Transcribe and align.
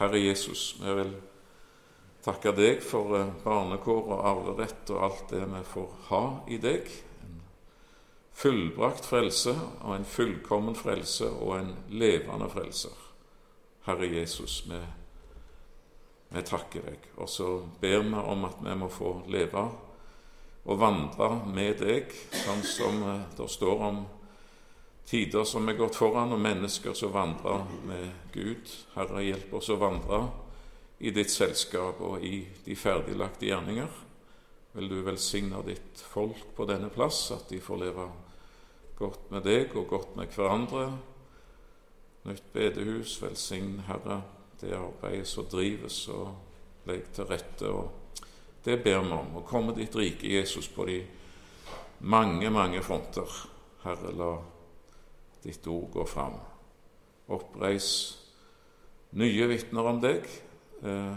Herre 0.00 0.18
Jesus, 0.18 0.76
vi 0.80 0.92
vil 0.96 1.10
takke 2.24 2.54
deg 2.56 2.78
for 2.80 3.18
eh, 3.18 3.32
barnekår 3.44 4.06
og 4.14 4.22
arverett 4.30 4.92
og 4.94 5.02
alt 5.04 5.26
det 5.34 5.42
vi 5.44 5.60
får 5.74 5.90
ha 6.06 6.20
i 6.48 6.56
deg. 6.62 6.88
En 7.26 7.42
fullbrakt 8.40 9.04
frelse 9.04 9.52
og 9.52 9.92
en 9.98 10.08
fullkommen 10.08 10.78
frelse 10.78 11.28
og 11.28 11.52
en 11.58 11.74
levende 11.92 12.48
frelser. 12.48 12.96
Herre 13.84 14.08
Jesus, 14.08 14.62
vi, 14.70 14.80
vi 16.32 16.46
takker 16.48 16.88
deg. 16.88 17.04
Og 17.20 17.28
så 17.28 17.50
ber 17.82 18.00
vi 18.00 18.24
om 18.24 18.48
at 18.48 18.64
vi 18.64 18.78
må 18.80 18.88
få 18.88 19.18
leve 19.28 19.66
og 20.64 20.80
vandre 20.80 21.28
med 21.44 21.76
deg, 21.84 22.08
sånn 22.40 22.64
som 22.64 23.04
eh, 23.04 23.28
det 23.36 23.52
står 23.52 23.84
om 23.90 24.00
tider 25.10 25.44
som 25.44 25.66
er 25.68 25.78
gått 25.78 25.98
foran, 25.98 26.30
og 26.32 26.42
mennesker 26.42 26.94
som 26.94 27.10
vandrer 27.14 27.66
med 27.86 28.30
Gud. 28.32 28.70
Herre, 28.94 29.24
hjelp 29.26 29.54
oss 29.58 29.70
å 29.72 29.78
vandre 29.80 30.22
i 31.02 31.10
ditt 31.10 31.32
selskap 31.32 31.98
og 32.04 32.22
i 32.22 32.44
de 32.64 32.76
ferdiglagte 32.78 33.48
gjerninger. 33.48 33.90
Vil 34.76 34.90
du 34.90 35.00
velsigne 35.02 35.62
ditt 35.66 36.02
folk 36.12 36.52
på 36.54 36.66
denne 36.70 36.92
plass, 36.94 37.24
at 37.34 37.48
de 37.50 37.58
får 37.58 37.80
leve 37.80 38.04
godt 39.00 39.32
med 39.32 39.42
deg 39.48 39.74
og 39.74 39.88
godt 39.90 40.14
med 40.20 40.30
hverandre. 40.36 40.84
Nytt 42.28 42.52
bedehus, 42.52 43.16
velsign, 43.22 43.80
Herre, 43.88 44.20
det 44.60 44.76
arbeidet 44.76 45.26
som 45.26 45.48
drives, 45.50 46.04
og 46.12 46.86
legg 46.86 47.08
til 47.16 47.26
rette. 47.26 47.66
og 47.66 48.22
Det 48.62 48.78
ber 48.84 49.00
vi 49.00 49.16
om. 49.16 49.34
Å 49.40 49.46
komme 49.48 49.74
ditt 49.74 49.96
rike, 49.96 50.28
Jesus, 50.28 50.68
på 50.68 50.86
de 50.86 51.00
mange, 51.98 52.50
mange 52.52 52.84
fronter. 52.84 53.40
Herre, 53.82 54.14
la 54.14 54.34
ditt 55.42 55.66
ord 55.66 55.90
går 55.94 56.06
fram. 56.08 56.38
Oppreis 57.30 57.90
nye 59.16 59.46
vitner 59.50 59.88
om 59.90 60.00
deg 60.02 60.28
Eh, 60.82 61.16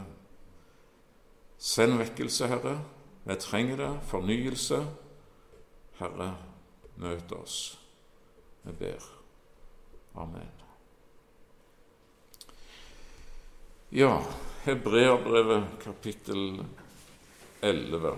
send 1.57 1.97
vekkelse, 1.97 2.47
Herre. 2.47 2.79
Vi 3.23 3.35
trenger 3.35 3.77
det. 3.77 3.91
Fornyelse. 4.07 4.85
Herre, 5.99 6.35
møt 6.95 7.31
oss. 7.31 7.79
Vi 8.63 8.71
ber. 8.71 9.05
Amen. 10.15 10.51
Ja, 13.91 14.17
Hebreabrevet 14.65 15.63
kapittel 15.79 16.65
11. 17.61 18.17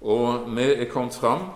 Og 0.00 0.56
vi 0.56 0.66
er 0.74 0.90
kommet 0.90 1.14
fram. 1.14 1.48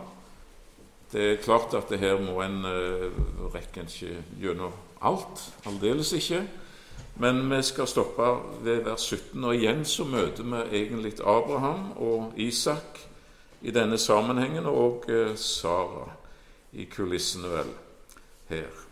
Det 1.12 1.22
er 1.26 1.42
klart 1.42 1.74
at 1.74 1.90
det 1.90 1.98
her 1.98 2.20
må 2.22 2.38
en 2.44 2.60
uh, 2.64 3.54
rekke 3.54 3.82
ikke 3.86 4.20
gjennom 4.40 4.74
alt. 5.02 5.42
Aldeles 5.66 6.12
ikke. 6.12 6.44
Men 7.20 7.42
vi 7.50 7.62
skal 7.66 7.88
stoppe 7.90 8.28
ved 8.64 8.84
vers 8.86 9.08
17, 9.10 9.44
og 9.44 9.56
igjen 9.56 9.84
så 9.84 10.04
møter 10.04 10.46
vi 10.46 10.62
egentlig 10.78 11.18
Abraham 11.20 11.90
og 11.96 12.32
Isak 12.36 13.00
i 13.62 13.74
denne 13.74 13.98
sammenhengen, 13.98 14.66
og 14.66 15.04
uh, 15.08 15.34
Sara 15.36 16.06
i 16.72 16.84
kulissene, 16.84 17.50
vel, 17.50 17.74
her. 18.48 18.86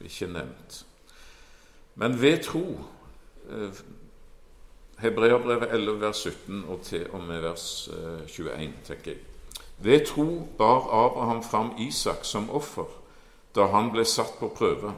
Ikke 0.00 0.26
nevnt. 0.26 0.84
Men 1.94 2.20
ved 2.22 2.42
tro 2.46 2.64
uh, 3.50 3.84
Hebreabrevet 4.98 5.74
11, 5.74 6.00
vers 6.00 6.16
17 6.16 6.64
og 6.68 6.82
til 6.82 7.10
og 7.10 7.22
med 7.22 7.40
vers 7.40 7.88
21, 7.90 8.52
eh, 8.52 8.70
tenker 8.86 9.10
jeg. 9.10 9.33
Ved 9.78 10.06
tro 10.06 10.48
bar 10.58 10.88
Abraham 11.06 11.42
fram 11.42 11.72
Isak 11.78 12.24
som 12.24 12.50
offer 12.50 12.86
da 13.54 13.68
han 13.70 13.92
ble 13.94 14.04
satt 14.04 14.38
på 14.40 14.48
prøve. 14.50 14.92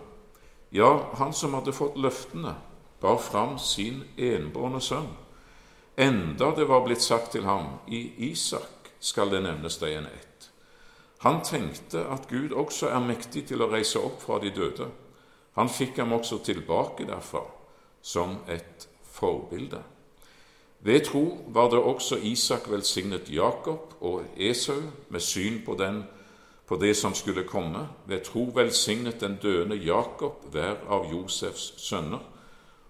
Ja, 0.73 1.13
han 1.21 1.33
som 1.33 1.55
hadde 1.55 1.75
fått 1.77 1.99
løftene, 2.01 2.55
bar 3.01 3.19
fram 3.21 3.59
sin 3.61 4.03
enbårne 4.17 4.81
sønn, 4.81 5.11
enda 5.97 6.51
det 6.57 6.65
var 6.69 6.85
blitt 6.87 7.05
sagt 7.05 7.33
til 7.37 7.45
ham, 7.45 7.79
i 7.87 8.31
Isak 8.31 8.91
skal 9.01 9.31
det 9.31 9.43
nevnes 9.45 9.77
deg 9.79 9.99
en 9.99 10.09
ett. 10.09 10.49
Han 11.25 11.43
tenkte 11.45 12.07
at 12.13 12.29
Gud 12.29 12.53
også 12.53 12.91
er 12.93 13.05
mektig 13.05 13.47
til 13.49 13.63
å 13.63 13.71
reise 13.73 14.01
opp 14.01 14.21
fra 14.25 14.41
de 14.43 14.51
døde. 14.53 14.89
Han 15.57 15.69
fikk 15.73 16.01
ham 16.03 16.13
også 16.13 16.43
tilbake 16.45 17.07
derfra, 17.09 17.45
som 18.03 18.39
et 18.49 18.89
forbilde. 19.17 19.81
Ved 20.87 21.03
tro 21.09 21.25
var 21.51 21.71
det 21.73 21.81
også 21.83 22.21
Isak 22.23 22.71
velsignet 22.71 23.31
Jakob 23.33 23.97
og 24.01 24.23
Esau 24.37 24.83
med 25.09 25.21
syn 25.21 25.59
på, 25.67 25.75
den, 25.75 26.05
på 26.67 26.79
det 26.79 26.95
som 26.97 27.15
skulle 27.15 27.43
komme. 27.49 27.89
Ved 28.07 28.23
tro 28.29 28.45
velsignet 28.55 29.21
den 29.21 29.39
døende 29.43 29.77
Jakob 29.77 30.47
hver 30.53 30.87
av 30.87 31.11
Josefs 31.11 31.73
sønner 31.83 32.23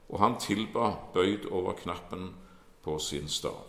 og 0.08 0.20
han 0.22 0.38
tilba 0.40 0.92
bøyd 1.14 1.48
over 1.50 1.74
knappen 1.80 2.30
på 2.84 2.98
sin 3.02 3.28
stav. 3.28 3.64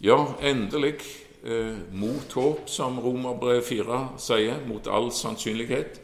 Ja, 0.00 0.34
endelig, 0.42 1.00
eh, 1.44 1.78
mot 1.92 2.32
håp, 2.32 2.68
som 2.68 2.98
Romerbrev 2.98 3.62
4 3.62 4.18
sier, 4.18 4.60
mot 4.66 4.86
all 4.86 5.10
sannsynlighet, 5.12 6.00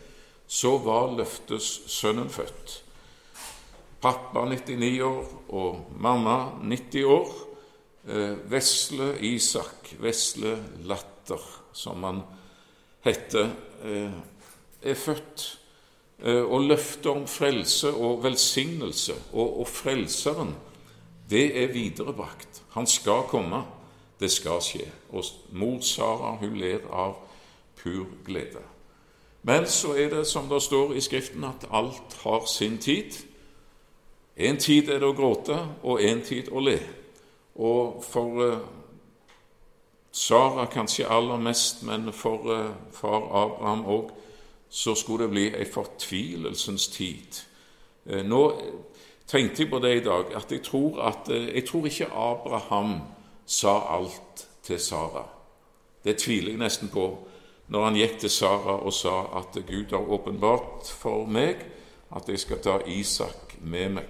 så 0.46 0.78
var 0.78 1.14
løftes 1.16 1.82
sønnen 1.86 2.28
født. 2.28 2.83
Pappa 4.04 4.44
99 4.50 5.00
år 5.08 5.32
og 5.48 5.96
mamma 5.96 6.36
90 6.60 7.08
år. 7.08 7.34
Eh, 8.04 8.36
vesle 8.52 9.14
Isak, 9.24 9.94
vesle 9.98 10.58
Latter, 10.84 11.40
som 11.72 12.04
han 12.04 12.20
heter, 13.04 13.48
eh, 13.84 14.12
er 14.84 14.94
født 14.94 15.46
Eh, 16.22 16.42
og 16.42 16.60
løftet 16.60 17.06
om 17.06 17.26
frelse 17.26 17.90
og 17.94 18.22
velsignelse 18.24 19.14
og, 19.32 19.60
og 19.60 19.68
Frelseren, 19.68 20.54
det 21.30 21.62
er 21.62 21.72
viderebrakt. 21.72 22.62
Han 22.70 22.86
skal 22.86 23.26
komme. 23.28 23.64
Det 24.20 24.30
skal 24.30 24.62
skje. 24.62 24.86
Og 25.10 25.24
mor 25.52 25.80
Sara 25.82 26.36
hun 26.38 26.54
ler 26.56 26.84
av 26.92 27.16
pur 27.76 28.06
glede. 28.24 28.62
Men 29.42 29.66
så 29.68 29.96
er 29.98 30.12
det 30.12 30.26
som 30.26 30.46
det 30.48 30.62
står 30.62 30.94
i 30.94 31.02
Skriften, 31.04 31.44
at 31.44 31.66
alt 31.72 32.16
har 32.22 32.46
sin 32.48 32.78
tid. 32.78 33.18
En 34.36 34.56
tid 34.58 34.88
er 34.90 34.98
det 34.98 35.08
å 35.08 35.14
gråte, 35.14 35.56
og 35.82 36.02
en 36.02 36.22
tid 36.26 36.50
å 36.50 36.62
le. 36.64 36.78
Og 37.54 38.00
for 38.02 38.40
uh, 38.42 38.64
Sara 40.10 40.66
kanskje 40.70 41.06
aller 41.06 41.38
mest, 41.38 41.84
men 41.86 42.10
for 42.12 42.50
uh, 42.50 42.72
far 42.92 43.28
Abraham 43.30 43.84
òg, 43.86 44.10
så 44.74 44.94
skulle 44.94 45.28
det 45.28 45.30
bli 45.30 45.44
ei 45.54 45.66
fortvilelsens 45.70 46.88
tid. 46.90 47.36
Eh, 48.06 48.24
nå 48.26 48.40
tenkte 49.30 49.62
jeg 49.62 49.70
på 49.70 49.78
det 49.78 49.92
i 49.96 50.02
dag, 50.02 50.32
at 50.34 50.50
jeg 50.50 50.64
tror, 50.66 50.98
at, 51.02 51.28
eh, 51.30 51.54
jeg 51.54 51.68
tror 51.68 51.86
ikke 51.86 52.10
Abraham 52.10 52.96
sa 53.46 53.76
alt 53.94 54.48
til 54.62 54.80
Sara. 54.80 55.22
Det 56.04 56.18
tviler 56.18 56.50
jeg 56.50 56.58
nesten 56.58 56.90
på 56.90 57.06
når 57.68 57.84
han 57.84 57.96
gikk 57.96 58.18
til 58.18 58.30
Sara 58.30 58.80
og 58.82 58.92
sa 58.92 59.14
at 59.38 59.54
Gud 59.66 59.94
har 59.94 60.10
åpenbart 60.10 60.90
for 60.90 61.26
meg 61.26 61.62
at 62.10 62.28
jeg 62.28 62.38
skal 62.38 62.58
ta 62.58 62.78
Isak 62.86 63.43
med 63.64 63.88
meg 63.98 64.08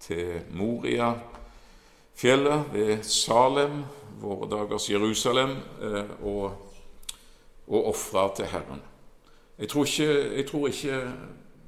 til 0.00 0.40
Moria-fjellet 0.56 2.64
ved 2.72 3.02
Salem, 3.02 3.84
våre 4.20 4.50
dagers 4.50 4.90
Jerusalem, 4.90 5.56
eh, 5.82 6.04
og, 6.22 6.52
og 7.68 7.88
ofre 7.92 8.30
til 8.36 8.46
Herren. 8.50 8.82
Jeg 9.58 9.68
tror 9.68 9.84
ikke, 9.84 10.36
jeg 10.36 10.46
tror 10.46 10.68
ikke 10.68 11.12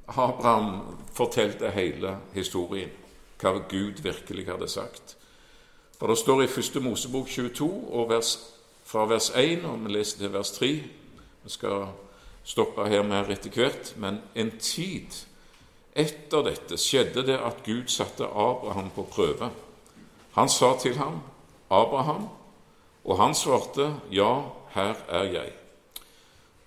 Abraham 0.07 0.81
fortalte 1.13 1.71
hele 1.71 2.17
historien, 2.33 2.89
hva 3.41 3.51
Gud 3.69 4.01
virkelig 4.03 4.47
hadde 4.47 4.67
sagt. 4.67 5.17
For 5.99 6.07
Det 6.07 6.17
står 6.17 6.41
i 6.41 6.45
1. 6.45 6.83
Mosebok 6.83 7.27
22, 7.27 7.93
og 7.93 8.09
vers, 8.09 8.39
fra 8.83 9.05
vers 9.05 9.31
1, 9.35 9.65
og 9.65 9.85
vi 9.85 9.93
leser 9.93 10.17
til 10.17 10.33
vers 10.33 10.51
3 10.51 10.83
Vi 11.43 11.49
skal 11.49 11.85
stoppe 12.43 12.89
her 12.89 13.03
mer 13.03 13.29
etter 13.29 13.49
hvert. 13.49 13.93
Men 13.97 14.21
en 14.35 14.51
tid 14.59 15.25
etter 15.95 16.43
dette 16.43 16.77
skjedde 16.79 17.25
det 17.27 17.37
at 17.39 17.63
Gud 17.65 17.89
satte 17.91 18.25
Abraham 18.25 18.89
på 18.95 19.03
prøve. 19.11 19.51
Han 20.33 20.49
sa 20.49 20.77
til 20.79 20.97
ham, 20.97 21.21
'Abraham', 21.71 22.29
og 23.03 23.17
han 23.17 23.35
svarte, 23.35 23.95
'Ja, 24.11 24.41
her 24.69 24.95
er 25.09 25.23
jeg'. 25.23 25.53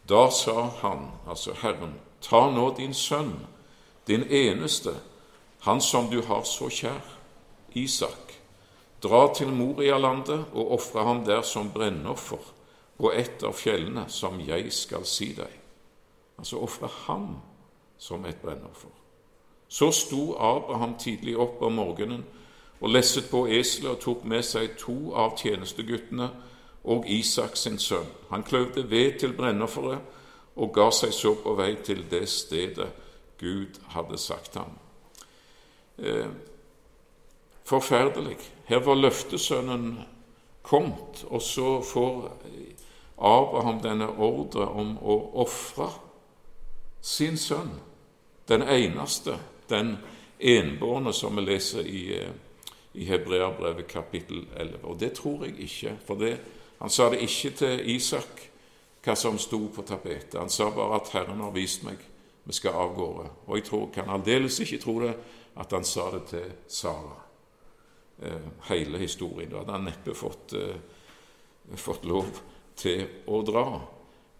Da 0.08 0.30
sa 0.30 0.62
han, 0.62 1.10
altså 1.28 1.52
Herren, 1.52 2.00
ta 2.20 2.50
nå 2.50 2.74
din 2.76 2.94
sønn, 2.94 3.46
din 4.06 4.22
eneste, 4.22 4.90
han 5.60 5.80
som 5.80 6.10
du 6.10 6.22
har 6.22 6.42
så 6.42 6.68
kjær, 6.68 7.00
Isak. 7.74 8.34
Dra 9.02 9.34
til 9.34 9.48
Morialandet 9.48 10.44
og 10.52 10.72
ofre 10.72 11.04
ham 11.04 11.24
der 11.24 11.42
som 11.42 11.70
brennoffer 11.72 12.40
på 12.98 13.10
et 13.10 13.42
av 13.42 13.52
fjellene 13.52 14.04
som 14.08 14.40
jeg 14.40 14.72
skal 14.72 15.04
si 15.04 15.32
deg. 15.34 15.50
Altså 16.38 16.60
ofre 16.62 16.88
ham 17.06 17.40
som 17.98 18.24
et 18.24 18.40
brennoffer. 18.42 19.03
Så 19.68 19.90
sto 19.90 20.34
Abraham 20.38 20.94
tidlig 20.98 21.38
opp 21.38 21.62
om 21.62 21.72
morgenen 21.72 22.24
og 22.80 22.90
lesset 22.90 23.30
på 23.30 23.46
eselet 23.46 23.90
og 23.90 24.00
tok 24.00 24.24
med 24.24 24.42
seg 24.44 24.76
to 24.78 25.14
av 25.16 25.38
tjenesteguttene 25.40 26.28
og 26.84 27.06
Isak 27.08 27.56
sin 27.56 27.78
sønn. 27.78 28.10
Han 28.30 28.42
kløvde 28.42 28.90
ved 28.90 29.18
til 29.18 29.32
brennofferet 29.32 29.98
og 30.56 30.72
ga 30.74 30.90
seg 30.92 31.14
så 31.14 31.34
på 31.42 31.54
vei 31.58 31.74
til 31.82 32.04
det 32.10 32.28
stedet 32.28 32.90
Gud 33.40 33.80
hadde 33.94 34.18
sagt 34.18 34.54
ham. 34.54 34.78
eh, 35.98 36.26
forferdelig. 37.64 38.36
Her 38.64 38.78
var 38.78 38.94
løftesønnen 38.94 39.98
kommet, 40.62 41.24
og 41.30 41.42
så 41.42 41.82
får 41.82 42.32
Abraham 43.18 43.80
denne 43.80 44.08
ordre 44.08 44.66
om 44.68 44.98
å 44.98 45.18
ofre 45.44 45.88
sin 47.00 47.36
sønn, 47.38 47.80
den 48.48 48.62
eneste, 48.62 49.38
den 49.68 49.96
enbårne, 50.38 51.12
som 51.12 51.36
vi 51.36 51.42
leser 51.42 51.86
i, 51.86 52.02
eh, 52.18 52.32
i 52.92 53.04
Hebreabrevet 53.04 53.86
kapittel 53.86 54.46
11. 54.56 54.84
Og 54.84 55.00
det 55.00 55.12
tror 55.12 55.44
jeg 55.44 55.58
ikke, 55.58 55.96
for 56.06 56.14
det, 56.14 56.38
han 56.80 56.90
sa 56.90 57.10
det 57.10 57.22
ikke 57.22 57.50
til 57.56 57.96
Isak 57.96 58.50
hva 59.04 59.14
som 59.16 59.38
sto 59.38 59.68
på 59.68 59.82
tapetet. 59.82 60.38
Han 60.40 60.50
sa 60.50 60.70
bare 60.70 60.96
at 60.96 61.08
'Herren 61.12 61.40
har 61.40 61.50
vist 61.50 61.84
meg, 61.84 61.96
vi 62.44 62.52
skal 62.52 62.72
av 62.72 62.96
gårde'. 62.96 63.30
Og 63.46 63.56
jeg 63.56 63.64
tror, 63.64 63.90
kan 63.92 64.10
aldeles 64.10 64.60
ikke 64.60 64.78
tro 64.78 65.00
det, 65.00 65.14
at 65.56 65.72
han 65.72 65.84
sa 65.84 66.10
det 66.10 66.24
til 66.26 66.52
Sara. 66.68 67.24
Eh, 68.22 68.40
hele 68.62 68.98
historien. 68.98 69.50
Da 69.50 69.58
hadde 69.58 69.72
han 69.72 69.84
neppe 69.84 70.14
fått, 70.14 70.52
eh, 70.52 70.76
fått 71.76 72.04
lov 72.04 72.40
til 72.76 73.06
å 73.26 73.42
dra. 73.42 73.80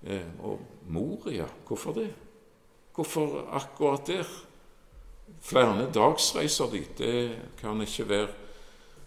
Eh, 0.06 0.29
og 0.43 0.61
Moria, 0.87 1.47
hvorfor 1.67 1.93
det? 1.93 2.11
Hvorfor 2.94 3.49
akkurat 3.50 4.06
der? 4.06 4.26
Flere 5.44 5.88
dagsreiser 5.93 6.71
dit, 6.73 6.99
det 6.99 7.38
kan 7.61 7.81
ikke 7.85 8.09
være 8.09 8.29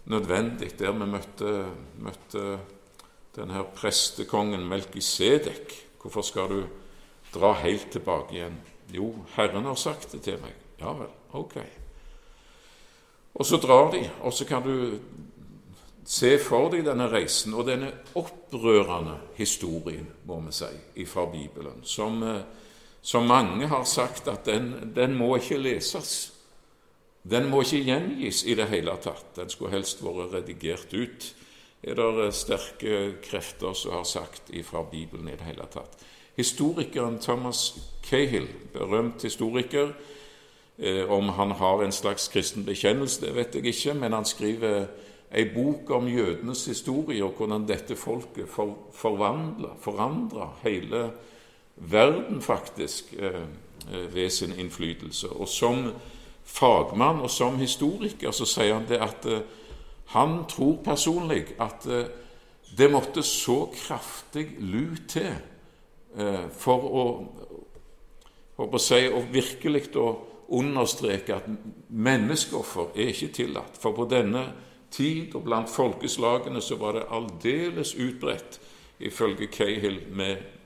nødvendig. 0.06 0.70
Der 0.78 0.92
vi 0.92 1.06
møtte, 1.10 1.54
møtte 1.98 2.44
denne 3.36 3.64
prestekongen 3.74 4.66
Melkisedek. 4.68 5.74
Hvorfor 6.02 6.22
skal 6.22 6.48
du 6.48 6.62
dra 7.34 7.52
helt 7.62 7.90
tilbake 7.92 8.38
igjen? 8.38 8.60
Jo, 8.94 9.12
Herren 9.34 9.64
har 9.64 9.74
sagt 9.74 10.12
det 10.12 10.22
til 10.24 10.38
meg. 10.42 10.54
Ja 10.80 10.94
vel, 10.96 11.10
ok. 11.36 11.56
Og 13.34 13.46
så 13.46 13.58
drar 13.60 13.90
de, 13.92 14.02
og 14.22 14.32
så 14.32 14.46
kan 14.48 14.62
du 14.62 14.98
se 16.08 16.38
for 16.40 16.70
deg 16.72 16.86
denne 16.86 17.10
reisen 17.12 17.52
og 17.54 17.66
denne 17.68 17.90
opprørende 18.16 19.18
historien, 19.36 20.06
må 20.24 20.40
vi 20.46 20.54
si, 20.56 20.70
fra 21.06 21.26
Bibelen, 21.28 21.82
som, 21.84 22.22
eh, 22.22 22.40
som 23.02 23.26
mange 23.26 23.68
har 23.70 23.84
sagt 23.84 24.28
at 24.28 24.44
den, 24.46 24.92
den, 24.94 25.14
må 25.16 25.36
ikke 25.36 25.60
leses. 25.60 26.32
Den 27.22 27.48
må 27.48 27.62
ikke 27.62 27.84
gjengis 27.86 28.44
i 28.44 28.54
det 28.58 28.68
hele 28.72 28.96
tatt. 29.02 29.34
Den 29.36 29.50
skulle 29.52 29.74
helst 29.76 30.02
vært 30.04 30.34
redigert 30.34 30.92
ut, 30.94 31.32
er 31.82 31.94
det 31.94 32.26
eh, 32.26 32.34
sterke 32.34 33.00
krefter 33.24 33.74
som 33.78 33.98
har 34.00 34.06
sagt 34.08 34.52
fra 34.66 34.84
Bibelen 34.90 35.28
i 35.28 35.36
det 35.38 35.46
hele 35.46 35.66
tatt. 35.70 35.98
Historikeren 36.38 37.18
Thomas 37.18 37.72
Cahill, 38.06 38.46
berømt 38.72 39.22
historiker, 39.22 39.92
Eh, 40.78 41.10
om 41.10 41.28
han 41.28 41.50
har 41.50 41.82
en 41.82 41.92
slags 41.92 42.28
kristen 42.28 42.64
bekjennelse, 42.64 43.26
det 43.26 43.34
vet 43.34 43.54
jeg 43.54 43.66
ikke, 43.66 43.94
men 43.98 44.14
han 44.14 44.24
skriver 44.24 44.84
ei 45.34 45.48
bok 45.50 45.90
om 45.90 46.06
jødenes 46.06 46.68
historie 46.70 47.24
og 47.24 47.34
hvordan 47.34 47.64
dette 47.66 47.96
folket 47.98 48.46
for, 48.48 48.76
forandra 48.94 50.52
hele 50.62 51.00
verden, 51.80 52.42
faktisk, 52.42 53.14
eh, 53.18 53.42
eh, 53.92 54.14
ved 54.14 54.30
sin 54.30 54.52
innflytelse. 54.58 55.28
Og 55.28 55.48
som 55.48 55.92
fagmann 56.44 57.20
og 57.20 57.30
som 57.30 57.58
historiker 57.58 58.30
så 58.30 58.44
sier 58.44 58.74
han 58.74 58.88
det 58.88 59.00
at 59.04 59.26
han 60.06 60.44
tror 60.48 60.78
personlig 60.84 61.46
at 61.60 61.84
det 62.78 62.90
måtte 62.90 63.22
så 63.22 63.68
kraftig 63.74 64.46
lut 64.58 65.04
til 65.08 65.34
for 66.56 66.86
å, 66.88 67.04
for 68.56 68.74
å 68.74 68.80
si, 68.80 69.02
og 69.12 69.28
virkelig 69.32 69.92
å 69.96 70.08
understreke 70.48 71.36
at 71.36 71.48
menneskeoffer 71.88 72.96
er 72.96 73.12
ikke 73.12 73.32
tillatt. 73.42 73.76
For 73.76 73.92
på 73.92 74.08
denne 74.08 74.46
tid 74.90 75.34
og 75.36 75.44
blant 75.44 75.70
folkeslagene 75.70 76.62
så 76.64 76.78
var 76.80 76.96
det 76.96 77.08
aldeles 77.12 77.94
utbredt, 77.94 78.60
ifølge 78.98 79.46
Cahill, 79.52 80.00
med 80.10 80.57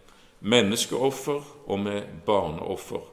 menneskeoffer 0.43 1.43
og 1.67 1.81
med 1.81 2.03
barneoffer. 2.27 3.05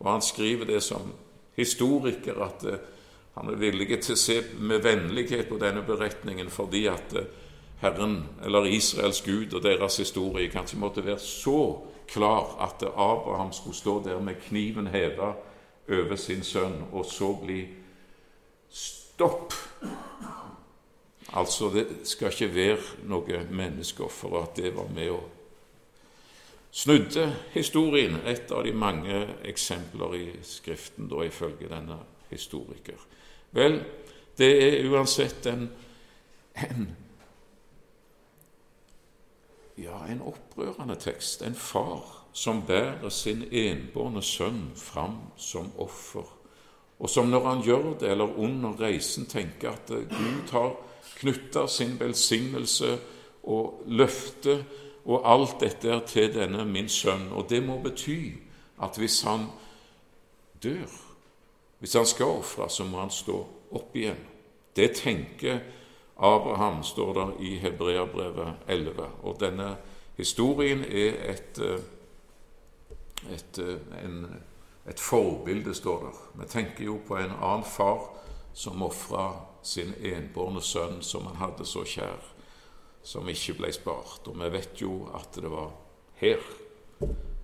Og 0.00 0.10
han 0.12 0.22
skriver 0.22 0.64
det 0.64 0.82
som 0.82 1.12
historiker 1.56 2.40
at 2.44 2.64
eh, 2.64 2.80
han 3.36 3.52
er 3.52 3.60
villig 3.60 4.00
til 4.02 4.16
å 4.16 4.20
se 4.20 4.40
med 4.58 4.82
vennlighet 4.84 5.48
på 5.48 5.58
denne 5.60 5.84
beretningen 5.86 6.50
fordi 6.50 6.86
at 6.90 7.14
eh, 7.16 7.28
Herren, 7.80 8.24
eller 8.44 8.68
Israels 8.68 9.22
Gud 9.24 9.54
og 9.56 9.62
deres 9.64 9.96
historie 9.96 10.50
kanskje 10.52 10.80
måtte 10.80 11.04
være 11.04 11.20
så 11.24 11.80
klar 12.10 12.58
at 12.60 12.82
Abraham 12.82 13.52
skulle 13.52 13.76
stå 13.76 14.02
der 14.04 14.20
med 14.20 14.40
kniven 14.48 14.90
heva 14.92 15.32
over 15.90 16.16
sin 16.16 16.42
sønn, 16.44 16.82
og 16.92 17.06
så 17.06 17.32
bli 17.40 17.64
stopp. 18.70 19.54
Altså, 21.32 21.70
det 21.74 21.86
skal 22.04 22.30
ikke 22.30 22.54
være 22.54 23.08
noe 23.08 23.44
menneskeoffer, 23.50 24.28
og 24.28 24.42
at 24.42 24.60
det 24.60 24.74
var 24.76 24.90
med 24.94 25.10
å 25.14 25.20
snudde 26.70 27.36
historien. 27.52 28.16
Et 28.26 28.50
av 28.52 28.64
de 28.64 28.72
mange 28.72 29.26
eksempler 29.44 30.14
i 30.14 30.24
Skriften, 30.42 31.08
da 31.10 31.24
ifølge 31.26 31.68
denne 31.70 31.98
historiker. 32.30 32.98
Vel, 33.50 33.80
det 34.38 34.50
er 34.64 34.90
uansett 34.90 35.46
en, 35.50 35.68
en 36.54 36.90
ja, 39.80 40.04
en 40.08 40.22
opprørende 40.22 40.96
tekst. 41.00 41.42
En 41.42 41.54
far 41.54 42.26
som 42.32 42.62
bærer 42.66 43.08
sin 43.08 43.42
enbårne 43.50 44.22
sønn 44.22 44.70
fram 44.76 45.18
som 45.36 45.72
offer, 45.78 46.26
og 47.00 47.08
som 47.10 47.30
når 47.32 47.46
han 47.46 47.62
gjør 47.64 47.86
det, 48.00 48.10
eller 48.12 48.38
under 48.38 48.76
reisen, 48.80 49.26
tenker 49.26 49.72
at 49.72 49.88
Gud 49.88 50.52
har 50.52 50.76
knytta 51.16 51.66
sin 51.66 51.96
velsignelse 52.00 52.98
og 53.42 53.82
løfte 53.86 54.58
og 55.04 55.22
alt 55.24 55.60
dette 55.60 55.88
er 55.90 56.00
til 56.06 56.32
denne 56.34 56.64
min 56.64 56.88
sønn. 56.88 57.30
Og 57.32 57.48
det 57.50 57.62
må 57.64 57.78
bety 57.82 58.32
at 58.82 58.96
hvis 58.98 59.22
han 59.22 59.46
dør, 60.62 60.88
hvis 61.78 61.94
han 61.96 62.06
skal 62.06 62.40
ofre, 62.40 62.68
så 62.70 62.84
må 62.84 63.00
han 63.00 63.10
stå 63.10 63.38
opp 63.72 63.96
igjen. 63.96 64.20
Det 64.76 64.90
tenker 64.96 65.60
Abraham, 66.16 66.82
står 66.84 67.12
det 67.16 67.46
i 67.46 67.54
Hebreabrevet 67.58 68.66
11. 68.68 69.06
Og 69.22 69.40
denne 69.40 69.76
historien 70.16 70.84
er 70.84 71.16
et 71.32 71.62
et, 73.28 73.58
eh, 73.58 74.04
en, 74.04 74.42
et 74.88 75.00
forbilde, 75.00 75.74
står 75.74 76.00
der. 76.00 76.42
Vi 76.42 76.48
tenker 76.48 76.84
jo 76.84 76.98
på 77.08 77.16
en 77.16 77.32
annen 77.42 77.64
far 77.64 78.16
som 78.54 78.82
ofra 78.82 79.32
sin 79.62 79.94
enbårne 80.00 80.62
sønn, 80.62 81.02
som 81.02 81.26
han 81.26 81.36
hadde 81.36 81.66
så 81.66 81.84
kjær, 81.84 82.29
som 83.02 83.28
ikke 83.28 83.58
ble 83.60 83.72
spart. 83.72 84.26
Og 84.28 84.36
vi 84.40 84.50
vet 84.52 84.82
jo 84.82 85.04
at 85.16 85.38
det 85.40 85.50
var 85.50 85.70
her 86.20 86.42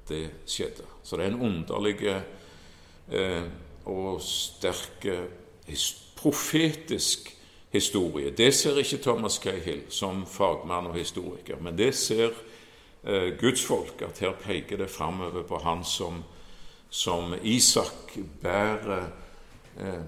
det 0.08 0.24
skjedde. 0.46 0.84
Så 1.02 1.16
det 1.16 1.26
er 1.26 1.32
en 1.34 1.42
underlig 1.42 1.96
eh, 2.06 3.46
og 3.86 4.20
sterk 4.22 5.06
profetisk 6.16 7.36
historie. 7.76 8.30
Det 8.30 8.54
ser 8.54 8.78
ikke 8.78 9.02
Thomas 9.02 9.38
Cahill 9.42 9.84
som 9.90 10.26
fagmann 10.26 10.86
og 10.90 10.94
historiker, 10.94 11.58
men 11.60 11.78
det 11.78 11.94
ser 11.94 12.30
eh, 13.04 13.32
gudsfolk 13.38 14.02
at 14.06 14.20
her 14.24 14.36
peker 14.40 14.80
det 14.80 14.90
framover 14.90 15.42
på 15.46 15.60
han 15.64 15.84
som, 15.84 16.22
som 16.90 17.34
Isak 17.42 18.18
bærer 18.42 19.08
eh, 19.80 20.04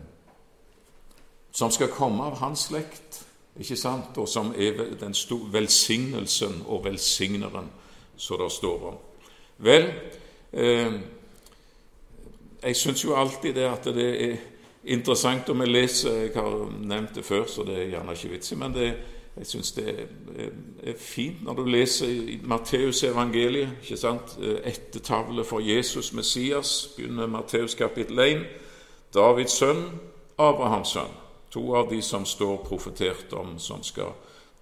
Som 1.59 1.71
skal 1.75 1.88
komme 1.90 2.23
av 2.23 2.37
hans 2.38 2.69
slekt, 2.69 3.25
ikke 3.58 3.76
sant? 3.76 4.16
og 4.16 4.28
som 4.28 4.52
er 4.56 4.84
den 5.00 5.14
store 5.14 5.52
velsignelsen 5.52 6.62
og 6.66 6.84
velsigneren, 6.84 7.70
som 8.16 8.38
det 8.38 8.52
står 8.52 8.88
om. 8.88 8.96
Vel, 9.58 9.92
eh, 10.52 10.92
jeg 12.62 12.76
syns 12.76 13.04
jo 13.04 13.14
alltid 13.14 13.54
det 13.54 13.66
at 13.66 13.84
det 13.84 14.08
er 14.30 14.36
interessant 14.84 15.48
om 15.48 15.60
jeg 15.60 15.68
leser 15.68 16.10
Jeg 16.10 16.30
har 16.34 16.72
nevnt 16.80 17.14
det 17.14 17.24
før, 17.24 17.46
så 17.46 17.62
det 17.62 17.78
er 17.78 17.90
gjerne 17.90 18.12
ikke 18.12 18.28
vits 18.28 18.52
i, 18.52 18.54
men 18.56 18.74
det 18.74 18.92
jeg 19.38 19.46
syns 19.46 19.72
det 19.72 19.92
er 20.82 20.94
fint 20.98 21.44
når 21.46 21.54
du 21.54 21.64
leser 21.64 22.08
i 22.08 22.40
Matteus 22.42 23.04
evangeliet, 23.06 23.70
ikke 23.82 23.96
sant? 23.96 24.34
ettertavle 24.64 25.44
for 25.44 25.60
Jesus 25.60 26.12
Messias, 26.12 26.90
begynner 26.96 27.26
Matteus 27.26 27.74
kapittel 27.74 28.18
1. 28.18 28.42
Davids 29.14 29.52
sønn, 29.52 29.84
Abrahams 30.38 30.88
sønn. 30.88 31.27
To 31.50 31.76
av 31.76 31.88
de 31.88 32.02
som 32.02 32.26
står 32.26 32.57
profetert 32.64 33.33
om, 33.33 33.59
som 33.59 33.83
skal 33.83 34.12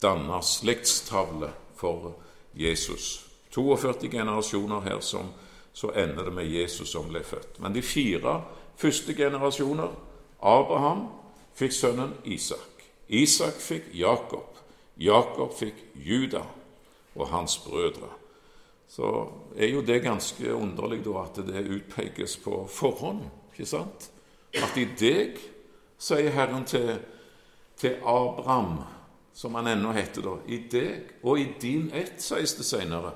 danne 0.02 0.43
slektstavle 0.43 1.50
for 1.76 2.12
Jesus. 2.52 3.25
42 3.50 4.09
generasjoner 4.12 4.81
her 4.81 5.00
som 5.00 5.33
så 5.73 5.90
ender 5.93 6.25
det 6.25 6.33
med 6.33 6.49
Jesus 6.49 6.88
som 6.93 7.09
ble 7.09 7.21
født. 7.25 7.59
Men 7.61 7.75
de 7.75 7.83
fire 7.83 8.38
første 8.76 9.14
generasjoner 9.14 9.93
Abraham 10.40 11.07
fikk 11.57 11.73
sønnen 11.73 12.14
Isak. 12.25 12.85
Isak 13.09 13.59
fikk 13.61 13.90
Jakob. 13.93 14.57
Jakob 14.97 15.52
fikk 15.57 15.83
Juda 15.95 16.43
og 17.14 17.28
hans 17.28 17.59
brødre. 17.64 18.09
Så 18.88 19.28
er 19.57 19.73
jo 19.73 19.83
det 19.85 20.02
ganske 20.05 20.55
underlig 20.55 21.02
da 21.05 21.25
at 21.25 21.40
det 21.45 21.66
utpekes 21.66 22.37
på 22.45 22.62
forhånd, 22.71 23.25
ikke 23.52 23.66
sant? 23.69 24.11
At 24.55 24.76
i 24.81 24.87
deg 24.97 25.40
sier 25.98 26.30
Herren 26.30 26.64
til, 26.64 26.98
til 27.76 27.96
Abraham, 28.02 28.78
som 29.34 29.54
han 29.54 29.66
ennå 29.66 29.92
heter 29.92 30.22
da. 30.22 30.36
I 30.48 30.62
deg 30.72 31.22
og 31.22 31.40
i 31.40 31.48
din 31.62 31.90
ett, 31.94 32.18
sies 32.22 32.56
det 32.56 32.66
senere, 32.66 33.12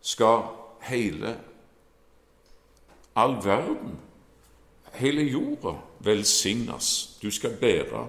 skal 0.00 0.42
hele 0.86 1.36
all 3.18 3.36
verden, 3.44 3.98
hele 4.94 5.22
jorda, 5.22 5.76
velsignes. 6.00 7.18
Du 7.22 7.30
skal 7.30 7.56
bære 7.60 8.06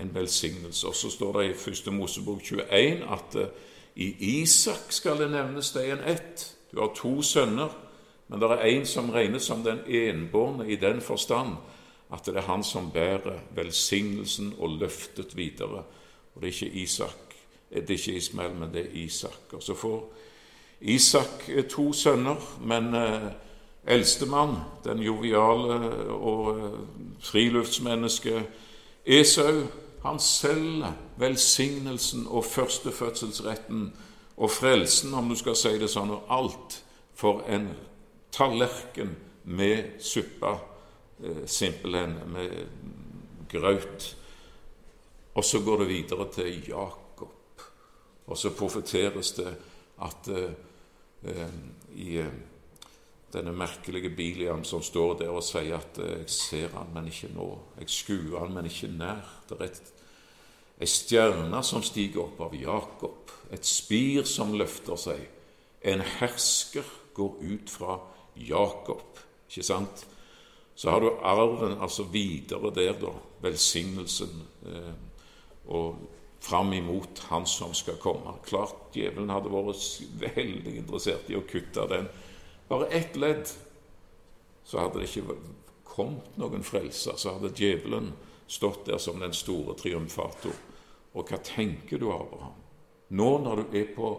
en 0.00 0.14
velsignelse. 0.14 0.86
Og 0.86 0.94
så 0.94 1.10
står 1.10 1.40
det 1.40 1.46
i 1.48 1.70
1. 1.88 1.92
Mosebok 1.92 2.40
21 2.42 3.10
at 3.12 3.36
i 3.96 4.40
Isak 4.40 4.92
skal 4.92 5.18
det 5.20 5.30
nevnes 5.30 5.72
deg 5.74 5.90
en 5.92 6.04
ett. 6.06 6.46
Du 6.72 6.80
har 6.80 6.92
to 6.96 7.22
sønner, 7.22 7.72
men 8.28 8.40
det 8.40 8.48
er 8.50 8.64
én 8.64 8.84
som 8.88 9.10
regnes 9.10 9.42
som 9.42 9.64
den 9.64 9.82
enbårne 9.88 10.70
i 10.70 10.76
den 10.76 11.00
forstand 11.00 11.56
at 12.12 12.26
det 12.26 12.36
er 12.36 12.48
han 12.48 12.64
som 12.64 12.90
bærer 12.92 13.38
velsignelsen 13.56 14.54
og 14.58 14.78
løftet 14.82 15.36
videre. 15.36 15.84
Og 16.34 16.42
det 16.42 16.48
er 16.48 16.52
ikke 16.52 16.82
Isak, 16.82 17.36
det 17.70 17.90
er 17.90 17.96
ikke 17.96 18.16
Ismael, 18.16 18.54
men 18.54 18.72
det 18.72 18.86
er 18.86 19.04
Isak. 19.04 19.52
Og 19.52 19.62
så 19.62 19.74
får 19.74 20.12
Isak 20.80 21.48
eh, 21.48 21.64
to 21.64 21.92
sønner, 21.92 22.58
men 22.60 22.94
eh, 22.94 23.30
eldstemann, 23.86 24.56
den 24.84 24.98
joviale 24.98 25.78
og 26.10 26.58
eh, 26.58 26.78
friluftsmennesket 27.20 28.42
Esau, 29.06 29.66
han 30.02 30.18
selger 30.18 30.92
velsignelsen 31.16 32.26
og 32.26 32.44
førstefødselsretten 32.44 33.92
og 34.36 34.50
frelsen, 34.50 35.14
om 35.14 35.28
du 35.28 35.36
skal 35.38 35.56
si 35.58 35.76
det 35.78 35.90
sånn, 35.90 36.10
og 36.10 36.26
alt 36.30 36.78
for 37.14 37.44
en 37.46 37.68
tallerken 38.34 39.14
med 39.44 40.02
suppe, 40.02 40.50
eh, 40.50 40.68
simpelthen, 41.46 42.16
med 42.32 42.68
grøt. 43.52 44.16
Og 45.34 45.44
så 45.44 45.60
går 45.60 45.78
det 45.78 45.88
videre 45.88 46.28
til 46.32 46.68
Jakob, 46.68 47.62
og 48.26 48.38
så 48.38 48.52
profeteres 48.56 49.32
det 49.32 49.52
at 50.02 50.28
eh, 50.28 50.52
eh 51.22 51.48
i 51.94 52.16
eh, 52.18 52.32
denne 53.32 53.52
merkelige 53.52 54.10
Biliam 54.10 54.64
som 54.64 54.82
står 54.82 55.18
der 55.18 55.28
og 55.28 55.42
sier 55.42 55.76
at 55.76 55.98
eh, 55.98 56.18
'jeg 56.18 56.30
ser 56.30 56.68
han, 56.68 56.86
men 56.94 57.06
ikke 57.06 57.28
nå'. 57.28 57.58
'Jeg 57.78 57.88
skuer 57.88 58.38
han, 58.38 58.54
men 58.54 58.64
ikke 58.64 58.86
nær'. 58.86 59.48
Det 59.48 59.60
er 59.60 59.64
et, 59.64 59.92
ei 60.80 60.86
stjerne 60.86 61.62
som 61.62 61.82
stiger 61.82 62.20
opp 62.22 62.40
av 62.40 62.54
Jakob, 62.54 63.30
et 63.52 63.66
spir 63.66 64.24
som 64.24 64.52
løfter 64.52 64.96
seg. 64.96 65.28
En 65.82 66.00
hersker 66.00 66.84
går 67.14 67.36
ut 67.40 67.70
fra 67.70 68.00
Jakob. 68.36 69.18
Ikke 69.48 69.62
sant? 69.62 70.06
Så 70.74 70.90
har 70.90 71.00
du 71.00 71.10
arven 71.22 71.76
altså 71.80 72.06
videre 72.08 72.72
der, 72.74 72.96
da. 73.00 73.12
Velsignelsen. 73.42 74.42
Eh, 74.66 74.92
og 75.66 75.98
fram 76.42 76.72
imot 76.72 77.18
Han 77.30 77.46
som 77.46 77.74
skal 77.74 78.00
komme. 78.02 78.34
Klart 78.46 78.94
djevelen 78.96 79.30
hadde 79.30 79.52
vært 79.52 79.84
veldig 80.22 80.76
interessert 80.80 81.30
i 81.30 81.38
å 81.38 81.46
kutte 81.46 81.86
den 81.90 82.08
bare 82.72 82.86
ett 82.86 83.16
ledd, 83.16 83.50
så 84.64 84.78
hadde 84.78 85.02
det 85.02 85.08
ikke 85.10 85.34
kommet 85.84 86.36
noen 86.40 86.62
frelser. 86.64 87.18
Så 87.20 87.34
hadde 87.34 87.52
djevelen 87.52 88.14
stått 88.48 88.86
der 88.86 89.00
som 89.02 89.20
den 89.20 89.34
store 89.36 89.74
triumfator. 89.76 90.54
Og 91.12 91.28
hva 91.28 91.36
tenker 91.44 92.00
du, 92.00 92.08
Abraham? 92.14 92.56
Nå 93.12 93.28
når 93.44 93.60
du 93.60 93.76
er 93.76 93.90
på 93.92 94.14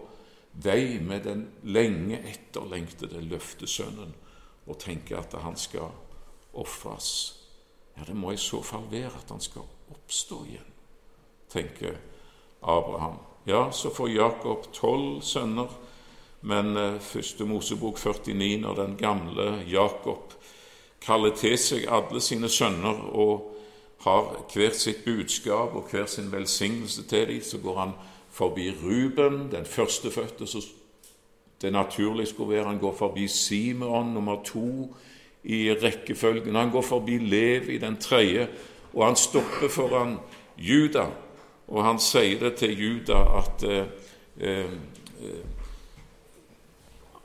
vei 0.61 0.99
med 1.01 1.25
den 1.25 1.47
lenge 1.65 2.19
etterlengtede 2.29 3.23
løftesønnen 3.25 4.13
og 4.69 4.77
tenker 4.79 5.23
at 5.23 5.33
han 5.41 5.57
skal 5.57 5.89
ofres 6.53 7.39
Ja, 7.97 8.03
det 8.07 8.15
må 8.17 8.31
i 8.33 8.41
så 8.41 8.61
fall 8.65 8.87
være 8.89 9.11
at 9.19 9.29
han 9.29 9.41
skal 9.41 9.67
oppstå 9.93 10.39
igjen, 10.49 10.69
tenker 11.53 11.99
Abraham. 12.61 13.19
Ja, 13.45 13.67
så 13.71 13.91
får 13.93 14.09
Jakob 14.09 14.65
tolv 14.73 15.21
sønner 15.21 15.69
men 16.43 16.77
eh, 16.77 16.99
første 16.99 17.45
Mosebok 17.45 17.97
49, 17.97 18.57
når 18.57 18.75
den 18.75 18.97
gamle 18.97 19.63
Jakob 19.71 20.33
kaller 21.01 21.31
til 21.35 21.55
seg 21.59 21.87
alle 21.87 22.19
sine 22.23 22.49
sønner 22.51 22.99
og 23.15 23.49
har 24.03 24.33
hvert 24.51 24.75
sitt 24.75 25.05
budskap 25.05 25.75
og 25.75 25.87
hver 25.91 26.05
sin 26.11 26.31
velsignelse 26.31 27.05
til 27.07 27.27
dem, 27.27 27.41
så 27.41 27.61
går 27.63 27.79
han 27.79 27.93
forbi 28.31 28.71
Ruben, 28.75 29.51
den 29.51 29.65
førstefødte, 29.65 30.47
så 30.47 30.65
det 31.61 31.71
naturlig 31.71 32.27
skulle 32.27 32.55
være. 32.57 32.67
Han 32.67 32.79
går 32.79 32.95
forbi 32.95 33.27
Simeon, 33.27 34.13
nummer 34.13 34.43
to 34.43 34.95
i 35.43 35.73
rekkefølgen. 35.73 36.55
Han 36.55 36.71
går 36.71 36.81
forbi 36.81 37.17
Levi, 37.17 37.77
den 37.77 37.97
tredje, 37.97 38.47
og 38.93 39.05
han 39.05 39.15
stopper 39.15 39.69
foran 39.69 40.17
Juda. 40.57 41.07
Og 41.67 41.83
han 41.83 41.99
sier 41.99 42.39
det 42.39 42.55
til 42.61 42.75
Juda 42.77 43.19
at 43.39 43.63
eh, 43.67 43.85
eh, 44.39 44.73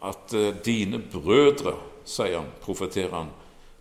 at 0.03 0.35
eh, 0.35 0.55
dine 0.65 1.01
brødre, 1.13 1.75
sier 2.05 2.39
han, 2.39 2.51
profeterer 2.63 3.15
han, 3.17 3.31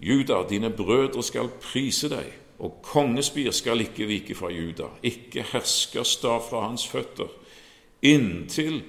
Juda, 0.02 0.44
dine 0.50 0.70
brødre 0.70 1.24
skal 1.24 1.50
prise 1.62 2.10
deg, 2.10 2.30
og 2.60 2.80
kongespir 2.86 3.52
skal 3.54 3.82
ikke 3.82 4.08
vike 4.10 4.36
fra 4.38 4.50
Juda, 4.54 4.90
ikke 5.06 5.46
herskerstav 5.52 6.42
fra 6.50 6.66
hans 6.68 6.88
føtter, 6.90 7.30
inntil 8.02 8.82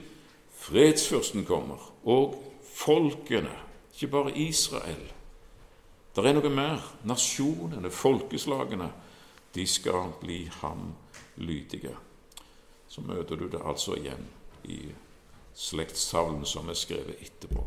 fredsfyrsten 0.58 1.44
kommer, 1.48 1.80
og 2.04 2.36
folkene, 2.74 3.52
ikke 3.94 4.12
bare 4.12 4.36
Israel. 4.36 5.17
Det 6.18 6.32
er 6.32 6.34
noe 6.34 6.50
mer. 6.50 6.82
Nasjonene, 7.06 7.90
folkeslagene, 7.94 8.88
de 9.54 9.66
skal 9.66 10.10
bli 10.20 10.40
ham 10.60 10.90
lydige. 11.36 11.94
Så 12.88 13.04
møter 13.06 13.36
du 13.36 13.46
det 13.48 13.60
altså 13.62 13.94
igjen 13.94 14.24
i 14.66 14.80
slektstavlen 15.54 16.42
som 16.46 16.68
er 16.68 16.78
skrevet 16.78 17.22
etterpå. 17.22 17.62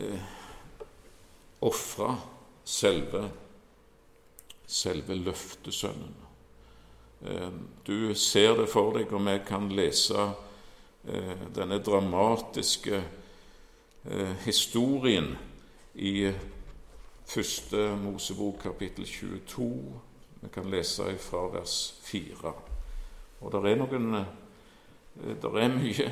Eh, 0.00 0.30
Ofra 1.62 2.16
selve, 2.64 3.28
selve 4.66 5.14
løftesønnen. 5.14 6.14
Eh, 7.26 7.52
du 7.86 8.14
ser 8.14 8.56
det 8.58 8.66
for 8.72 8.96
deg, 8.96 9.12
og 9.12 9.22
vi 9.28 9.36
kan 9.46 9.68
lese 9.70 10.24
eh, 11.06 11.44
denne 11.54 11.78
dramatiske 11.84 12.98
eh, 12.98 14.34
historien 14.46 15.36
i 15.94 16.32
første 17.32 17.96
Mosebok 17.96 18.60
kapittel 18.62 19.06
22. 19.08 19.72
Vi 20.42 20.48
kan 20.52 20.70
lese 20.70 21.16
fra 21.18 21.46
vers 21.52 21.94
4. 22.04 22.54
Og 23.40 23.52
det 23.52 23.70
er 23.70 23.78
noen 23.80 24.24
Eh, 25.20 25.36
det 25.36 25.50
er 25.50 25.74
mye 25.76 26.08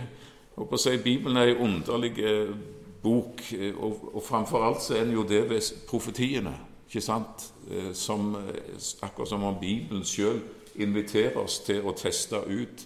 å 0.61 0.79
si, 0.81 0.97
Bibelen 1.01 1.39
er 1.41 1.55
en 1.55 1.65
underlig 1.69 2.19
eh, 2.21 2.53
bok, 3.03 3.43
eh, 3.57 3.73
og, 3.73 4.11
og 4.13 4.25
framfor 4.25 4.65
alt 4.67 4.85
så 4.85 4.99
er 4.99 5.07
den 5.07 5.17
jo 5.17 5.25
det 5.29 5.47
ved 5.51 5.73
profetiene. 5.89 6.55
ikke 6.87 7.05
sant? 7.05 7.53
Som, 7.95 8.33
akkurat 9.03 9.29
som 9.29 9.45
om 9.47 9.55
Bibelen 9.61 10.03
sjøl 10.03 10.41
inviterer 10.83 11.37
oss 11.39 11.61
til 11.63 11.85
å 11.87 11.93
teste 11.95 12.41
ut 12.43 12.83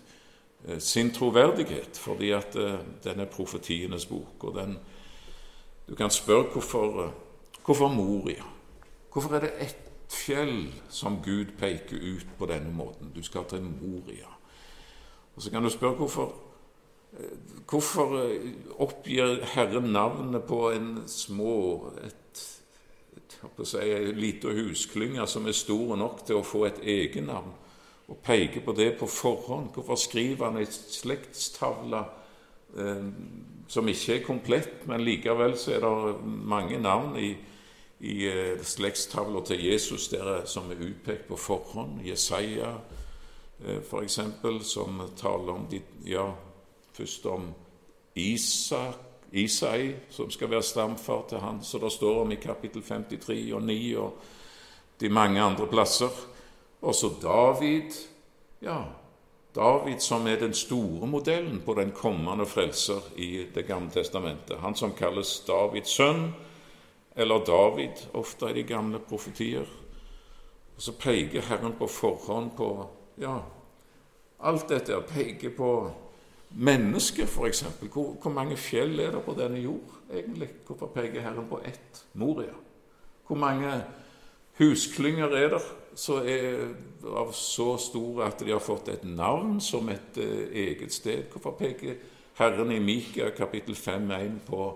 sin 0.78 1.08
troverdighet, 1.08 1.96
fordi 1.96 2.28
at 2.36 2.52
den 2.52 3.22
er 3.24 3.30
profetienes 3.32 4.04
bok. 4.04 4.44
og 4.44 4.58
den, 4.58 4.76
Du 5.88 5.94
kan 5.94 6.10
spørre 6.10 6.50
hvorfor, 6.52 7.14
hvorfor 7.64 7.88
Moria? 7.88 8.44
Hvorfor 9.12 9.36
er 9.36 9.40
det 9.40 9.52
ett 9.60 9.84
fjell 10.10 10.72
som 10.88 11.20
Gud 11.24 11.54
peker 11.58 11.96
ut 11.96 12.26
på 12.38 12.46
denne 12.46 12.72
måten? 12.74 13.12
Du 13.14 13.22
skal 13.22 13.44
til 13.48 13.62
Moria. 13.62 14.30
Og 15.36 15.42
Så 15.42 15.50
kan 15.50 15.62
du 15.62 15.70
spørre 15.70 15.94
hvorfor 15.94 16.34
eh, 17.18 17.38
Hvorfor 17.70 18.18
eh, 18.22 18.52
oppgir 18.78 19.44
Herren 19.54 19.92
navnet 19.92 20.44
på 20.44 20.70
en 20.70 21.02
små 21.06 21.90
et, 22.04 22.60
et, 23.16 23.66
si, 23.66 23.78
en 23.78 24.18
liten 24.18 24.50
husklynge 24.50 25.26
som 25.26 25.46
er 25.46 25.52
stor 25.52 25.96
nok 25.96 26.26
til 26.26 26.36
å 26.36 26.46
få 26.46 26.64
et 26.66 26.82
egennavn, 26.82 27.52
og 28.08 28.20
peker 28.22 28.60
på 28.60 28.72
det 28.72 28.98
på 28.98 29.06
forhånd? 29.06 29.70
Hvorfor 29.74 29.94
skriver 29.94 30.50
han 30.50 30.60
ei 30.60 30.68
slektstavle 30.68 32.04
eh, 32.76 33.08
som 33.68 33.88
ikke 33.88 34.18
er 34.18 34.26
komplett, 34.26 34.86
men 34.86 35.04
likevel 35.04 35.56
så 35.56 35.72
er 35.74 35.86
det 35.86 36.26
mange 36.26 36.78
navn 36.78 37.16
i, 37.16 37.34
i 38.00 38.26
eh, 38.26 38.62
slektstavla 38.62 39.44
til 39.46 39.64
Jesus 39.64 40.08
der, 40.08 40.44
som 40.44 40.70
er 40.70 40.82
utpekt 40.82 41.28
på 41.28 41.36
forhånd? 41.36 42.00
Jesaja, 42.04 42.74
Eh, 43.66 43.76
f.eks., 43.76 44.20
som 44.62 45.02
taler 45.16 45.52
om 45.52 45.66
de, 45.70 45.80
ja, 46.04 46.32
først 46.92 47.26
om 47.26 47.54
Isak, 48.14 48.94
Isai, 49.32 49.94
som 50.10 50.30
skal 50.30 50.50
være 50.50 50.62
stamfar 50.62 51.24
til 51.28 51.40
han, 51.42 51.62
så 51.62 51.78
det 51.78 51.92
står 51.92 52.20
om 52.22 52.32
i 52.32 52.38
kapittel 52.38 52.82
53 52.82 53.52
og 53.52 53.62
9 53.62 53.78
og 53.98 54.12
de 55.00 55.08
mange 55.08 55.40
andre 55.42 55.66
plasser. 55.66 56.10
Også 56.82 57.10
David. 57.22 57.96
Ja, 58.62 58.82
David 59.54 59.98
som 59.98 60.26
er 60.26 60.36
den 60.38 60.54
store 60.54 61.06
modellen 61.06 61.62
på 61.66 61.74
den 61.74 61.90
kommende 61.90 62.46
frelser 62.46 63.00
i 63.16 63.46
Det 63.54 63.66
gamle 63.66 63.90
testamentet. 63.90 64.58
Han 64.60 64.74
som 64.74 64.92
kalles 64.92 65.40
Davids 65.46 65.90
sønn, 65.90 66.34
eller 67.14 67.44
David, 67.46 68.06
ofte 68.12 68.50
i 68.50 68.52
de 68.52 68.62
gamle 68.66 68.98
profetier. 68.98 69.66
Og 70.74 70.82
så 70.82 70.94
peker 70.98 71.46
Herren 71.46 71.76
på 71.78 71.86
forhånd 71.86 72.56
på 72.56 72.70
Ja, 73.22 73.36
alt 74.42 74.68
dette 74.68 74.96
peker 75.06 75.52
på 75.54 75.68
mennesket, 76.58 77.28
f.eks. 77.30 77.62
Hvor, 77.86 78.16
hvor 78.18 78.32
mange 78.34 78.56
fjell 78.58 78.98
er 79.00 79.12
det 79.14 79.20
på 79.22 79.36
denne 79.38 79.60
jord, 79.62 79.92
egentlig? 80.10 80.48
Hvorfor 80.66 80.90
peker 80.90 81.22
Herren 81.22 81.46
på 81.50 81.60
ett? 81.62 82.02
Moria. 82.18 82.56
Hvor 83.26 83.38
mange 83.38 83.70
husklynger 84.58 85.30
er 85.38 85.54
det 85.54 85.62
som 85.94 86.26
er 86.26 86.74
av 87.06 87.30
så 87.38 87.76
store 87.78 88.26
at 88.26 88.42
de 88.42 88.50
har 88.50 88.62
fått 88.62 88.90
et 88.90 89.06
navn 89.06 89.60
som 89.62 89.88
et 89.94 90.18
uh, 90.18 90.50
eget 90.50 90.92
sted? 90.92 91.28
Hvorfor 91.30 91.54
peker 91.58 92.02
Herren 92.38 92.74
i 92.74 92.82
Mika 92.82 93.30
kapittel 93.36 93.78
5.1 93.78 94.42
på 94.46 94.72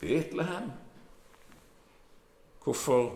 Betlehem? 0.00 0.70
Hvorfor 2.64 3.12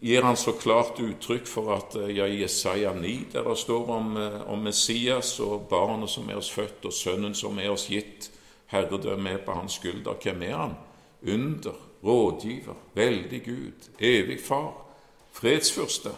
gir 0.00 0.22
han 0.22 0.36
så 0.36 0.52
klart 0.52 1.00
uttrykk 1.00 1.46
for 1.46 1.72
at 1.76 1.96
eh, 1.96 2.16
ja, 2.16 2.26
i 2.26 2.40
Jesaja 2.42 2.92
9, 2.94 3.12
der 3.32 3.48
det 3.48 3.58
står 3.58 3.90
om, 3.90 4.16
eh, 4.16 4.40
om, 4.50 4.62
Messias 4.62 5.38
og 5.40 5.68
barnet 5.70 6.10
som 6.10 6.28
er 6.30 6.40
oss 6.40 6.50
født, 6.50 6.84
og 6.84 6.92
sønnen 6.92 7.34
som 7.34 7.58
er 7.58 7.70
oss 7.72 7.88
gitt, 7.90 8.30
herredømme 8.72 9.36
er 9.36 9.44
på 9.44 9.54
hans 9.56 9.78
skulder. 9.80 10.18
Hvem 10.22 10.42
er 10.42 10.56
han? 10.56 10.76
Under, 11.22 11.78
rådgiver, 12.04 12.74
veldig 12.94 13.42
Gud, 13.44 13.88
evig 14.00 14.40
far, 14.42 14.74
fredsfyrste. 15.32 16.10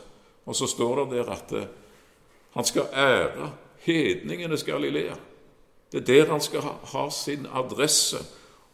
Og 0.46 0.56
så 0.56 0.66
står 0.66 1.04
det 1.04 1.18
der 1.18 1.30
at 1.32 1.52
eh, 1.52 1.70
han 2.54 2.64
skal 2.64 2.88
ære 2.92 3.52
hedningenes 3.84 4.64
Galilea. 4.64 5.14
Det 5.92 6.00
er 6.00 6.06
der 6.06 6.30
han 6.32 6.40
skal 6.40 6.60
ha, 6.60 6.74
ha 6.92 7.10
sin 7.10 7.46
adresse 7.46 8.18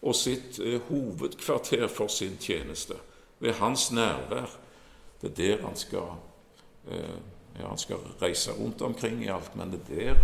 og 0.03 0.15
sitt 0.15 0.59
eh, 0.59 0.81
hovedkvarter 0.89 1.89
for 1.89 2.09
sin 2.09 2.37
tjeneste. 2.41 2.95
Ved 3.41 3.53
hans 3.53 3.93
nærvær 3.93 4.57
det 5.23 5.31
er 5.31 5.35
der 5.35 5.67
han 5.67 5.77
skal, 5.77 6.09
eh, 6.89 7.19
ja, 7.59 7.69
han 7.69 7.79
skal 7.79 7.97
reise 7.97 8.53
rundt 8.53 8.83
omkring 8.83 9.25
i 9.25 9.29
alt, 9.29 9.57
men 9.57 9.73
det 9.73 9.81
er 9.91 10.15
der, 10.15 10.21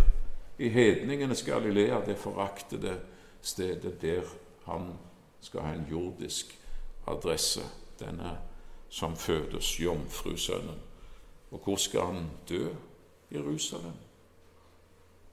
i 0.59 0.69
hedningenes 0.69 1.43
Galilea, 1.43 2.05
det 2.07 2.19
foraktede 2.19 3.01
stedet 3.43 4.03
der 4.03 4.23
han 4.65 4.93
skal 5.41 5.61
ha 5.61 5.75
en 5.75 5.87
jordisk 5.91 6.59
adresse, 7.07 7.61
denne 8.01 8.39
som 8.89 9.17
fødes, 9.17 9.81
jomfrusønnen. 9.81 10.81
Og 11.51 11.61
hvor 11.65 11.77
skal 11.77 12.01
han 12.01 12.31
dø? 12.49 12.69
Jerusalem. 13.33 13.93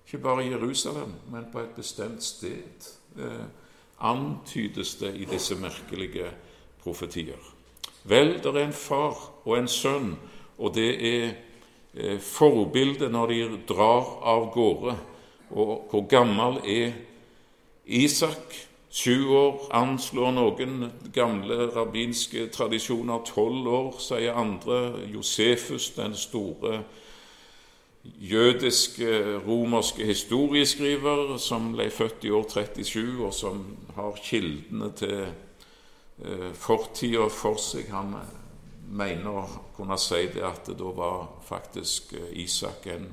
Ikke 0.05 0.17
bare 0.17 0.45
Jerusalem, 0.45 1.13
men 1.31 1.45
på 1.51 1.59
et 1.59 1.69
bestemt 1.75 2.23
sted, 2.23 2.97
eh, 3.17 3.45
antydes 3.99 4.95
det 4.95 5.15
i 5.15 5.25
disse 5.25 5.55
merkelige 5.55 6.31
profetier. 6.79 7.52
Vel, 8.03 8.35
det 8.43 8.51
er 8.51 8.65
en 8.65 8.75
far 8.75 9.15
og 9.45 9.57
en 9.57 9.67
sønn, 9.67 10.13
og 10.57 10.75
det 10.75 10.91
er 11.07 11.29
eh, 11.95 12.19
forbildet 12.19 13.11
når 13.11 13.31
de 13.31 13.61
drar 13.69 14.09
av 14.27 14.49
gårde. 14.53 14.97
Og 15.53 15.87
hvor 15.91 16.05
gammel 16.09 16.59
er 16.65 16.93
Isak? 17.85 18.55
Sju 18.93 19.31
år 19.33 19.71
anslår 19.73 20.35
noen 20.35 20.83
gamle 21.15 21.71
rabbinske 21.73 22.45
tradisjoner. 22.53 23.23
Tolv 23.25 23.65
år, 23.65 23.95
sier 23.97 24.37
andre. 24.37 24.99
Josefus, 25.09 25.87
den 25.95 26.13
store 26.13 26.83
jødiske, 28.03 29.39
romerske 29.47 30.05
historieskriver, 30.05 31.39
som 31.41 31.71
ble 31.73 31.89
født 31.89 32.27
i 32.27 32.35
år 32.37 32.45
37, 32.53 33.25
og 33.25 33.33
som 33.33 33.63
har 33.95 34.19
kildene 34.21 34.91
til 34.99 35.25
fortida 36.53 37.25
for 37.33 37.57
seg. 37.57 37.87
Han 37.91 38.13
mener 38.93 39.29
å 39.29 39.43
kunne 39.75 39.97
si 40.01 40.27
det 40.33 40.43
at 40.45 40.69
da 40.77 40.91
var 40.95 41.27
faktisk 41.45 42.13
eh, 42.17 42.31
Isak 42.43 42.87
en 42.93 43.07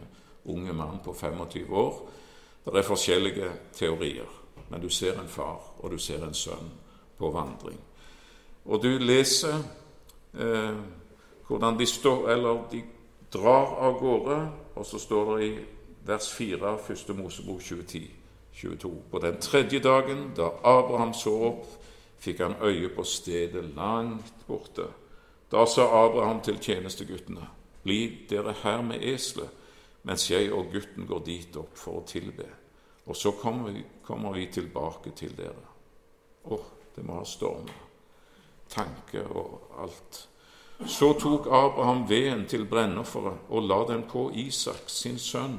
unge 0.50 0.72
mann 0.72 1.00
på 1.04 1.14
25 1.14 1.72
år. 1.72 2.00
Det 2.64 2.78
er 2.78 2.86
forskjellige 2.86 3.50
teorier, 3.74 4.28
men 4.68 4.80
du 4.80 4.88
ser 4.92 5.18
en 5.18 5.28
far 5.28 5.58
og 5.80 5.90
du 5.90 5.98
ser 5.98 6.24
en 6.24 6.36
sønn 6.36 6.70
på 7.18 7.30
vandring. 7.32 7.78
Og 8.64 8.82
du 8.82 8.90
leser 9.00 9.56
eh, 10.36 10.76
hvordan 11.48 11.78
de, 11.78 11.86
står, 11.86 12.28
eller 12.30 12.64
de 12.70 12.82
drar 13.32 13.76
av 13.80 13.98
gårde, 14.00 14.38
og 14.76 14.86
så 14.86 15.00
står 15.00 15.36
det 15.36 15.46
i 15.46 15.52
vers 16.06 16.28
4, 16.36 16.76
1. 16.90 17.14
Mosebok 17.16 17.62
2010, 17.64 18.10
22. 18.54 18.92
På 19.10 19.18
den 19.18 19.40
tredje 19.40 19.80
dagen, 19.80 20.30
da 20.36 20.52
Abraham 20.64 21.14
så 21.14 21.34
opp 21.50 21.79
fikk 22.20 22.40
han 22.44 22.56
øye 22.62 22.88
på 22.94 23.04
stedet 23.04 23.64
langt 23.76 24.46
borte. 24.46 24.86
Da 25.52 25.66
sa 25.66 25.88
Abraham 26.04 26.40
til 26.40 26.58
tjenesteguttene.: 26.58 27.48
Bli 27.82 28.26
dere 28.30 28.54
her 28.62 28.82
med 28.82 29.02
eselet, 29.02 29.48
mens 30.02 30.30
jeg 30.30 30.52
og 30.52 30.72
gutten 30.72 31.06
går 31.06 31.18
dit 31.24 31.56
opp 31.56 31.76
for 31.76 32.00
å 32.00 32.06
tilbe. 32.06 32.46
Og 33.06 33.16
så 33.16 33.30
kommer 33.30 33.70
vi, 33.72 33.84
kommer 34.04 34.32
vi 34.32 34.46
tilbake 34.52 35.10
til 35.16 35.36
dere. 35.36 35.64
Å, 36.44 36.58
det 36.96 37.04
må 37.04 37.18
ha 37.18 37.24
stormet. 37.24 37.88
Tanke 38.70 39.24
og 39.26 39.72
alt. 39.82 40.26
Så 40.86 41.12
tok 41.20 41.46
Abraham 41.46 42.06
veden 42.08 42.46
til 42.48 42.64
brennofferet 42.68 43.48
og 43.48 43.66
la 43.66 43.80
den 43.88 44.06
på 44.08 44.30
Isak, 44.34 44.86
sin 44.86 45.18
sønn. 45.18 45.58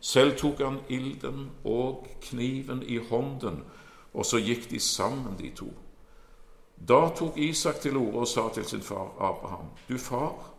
Selv 0.00 0.36
tok 0.38 0.60
han 0.62 0.80
ilden 0.88 1.48
og 1.64 2.06
kniven 2.20 2.82
i 2.82 2.98
hånden, 2.98 3.62
og 4.12 4.26
så 4.26 4.38
gikk 4.38 4.68
de 4.70 4.80
sammen, 4.80 5.34
de 5.38 5.50
to. 5.56 5.70
Da 6.88 7.08
tok 7.16 7.38
Isak 7.38 7.80
til 7.80 7.96
orde 7.96 8.18
og 8.18 8.28
sa 8.28 8.48
til 8.54 8.64
sin 8.64 8.82
far 8.82 9.12
Abraham, 9.20 9.66
'Du 9.88 9.98
far?' 9.98 10.50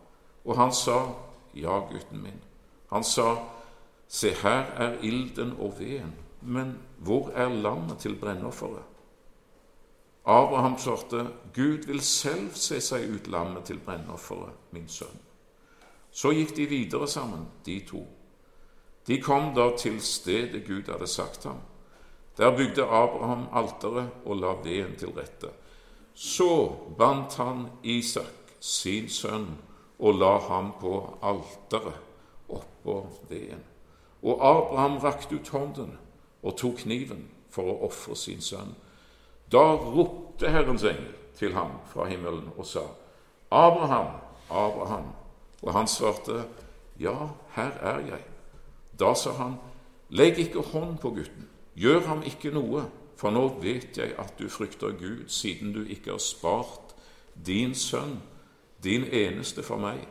Og 0.44 0.56
han 0.56 0.72
sa, 0.72 1.08
'Ja, 1.54 1.78
gutten 1.78 2.22
min.' 2.22 2.44
Han 2.92 3.04
sa, 3.04 3.36
'Se, 4.08 4.30
her 4.30 4.64
er 4.76 4.98
ilden 5.02 5.56
og 5.58 5.74
veden, 5.78 6.14
men 6.42 6.78
hvor 6.98 7.28
er 7.28 7.48
lammet 7.48 7.98
til 7.98 8.16
brennofferet?' 8.16 8.94
Abraham 10.24 10.78
svarte, 10.78 11.28
'Gud 11.54 11.86
vil 11.86 12.00
selv 12.00 12.54
se 12.54 12.80
seg 12.80 13.10
ut 13.14 13.26
lammet 13.26 13.64
til 13.64 13.78
brennofferet, 13.78 14.52
min 14.70 14.88
sønn.' 14.88 15.20
Så 16.10 16.30
gikk 16.30 16.56
de 16.56 16.66
videre 16.66 17.08
sammen, 17.08 17.48
de 17.66 17.80
to. 17.88 18.06
De 19.06 19.22
kom 19.22 19.54
da 19.54 19.76
til 19.76 20.00
stedet 20.00 20.66
Gud 20.66 20.92
hadde 20.92 21.06
sagt 21.06 21.44
ham. 21.44 21.58
Der 22.36 22.56
bygde 22.56 22.82
Abraham 22.82 23.48
alteret 23.52 24.08
og 24.24 24.36
la 24.36 24.54
veden 24.62 24.96
til 24.98 25.08
rette. 25.08 25.50
Så 26.14 26.76
bandt 26.98 27.34
han 27.34 27.68
Isak, 27.82 28.54
sin 28.60 29.08
sønn, 29.08 29.48
og 29.98 30.14
la 30.18 30.38
ham 30.38 30.72
på 30.80 31.18
alteret 31.22 32.00
oppå 32.48 33.06
veden. 33.28 33.62
Og 34.22 34.40
Abraham 34.40 34.96
rakte 35.02 35.36
ut 35.36 35.48
hånden 35.48 35.98
og 36.42 36.56
tok 36.56 36.82
kniven 36.84 37.26
for 37.52 37.68
å 37.68 37.78
ofre 37.88 38.16
sin 38.16 38.40
sønn. 38.42 38.74
Da 39.52 39.62
ropte 39.74 40.50
Herrens 40.50 40.84
engel 40.86 41.12
til 41.38 41.54
ham 41.54 41.76
fra 41.90 42.06
himmelen 42.08 42.48
og 42.56 42.66
sa, 42.66 42.84
Abraham, 43.50 44.16
Abraham. 44.50 45.12
Og 45.62 45.72
han 45.72 45.88
svarte, 45.88 46.44
Ja, 47.00 47.28
her 47.56 47.72
er 47.82 47.98
jeg. 48.06 48.22
Da 48.98 49.14
sa 49.14 49.32
han, 49.38 49.56
Legg 50.10 50.38
ikke 50.38 50.62
hånd 50.62 50.98
på 51.02 51.10
gutten, 51.10 51.48
gjør 51.74 52.04
ham 52.06 52.22
ikke 52.22 52.52
noe 52.54 52.84
for 53.16 53.30
nå 53.30 53.46
vet 53.62 53.98
jeg 53.98 54.14
at 54.18 54.34
du 54.38 54.48
frykter 54.50 54.96
Gud, 54.98 55.28
siden 55.28 55.72
du 55.72 55.84
ikke 55.84 56.10
har 56.14 56.22
spart 56.22 56.94
din 57.46 57.74
sønn, 57.74 58.18
din 58.84 59.04
eneste 59.04 59.62
for 59.62 59.80
meg. 59.80 60.02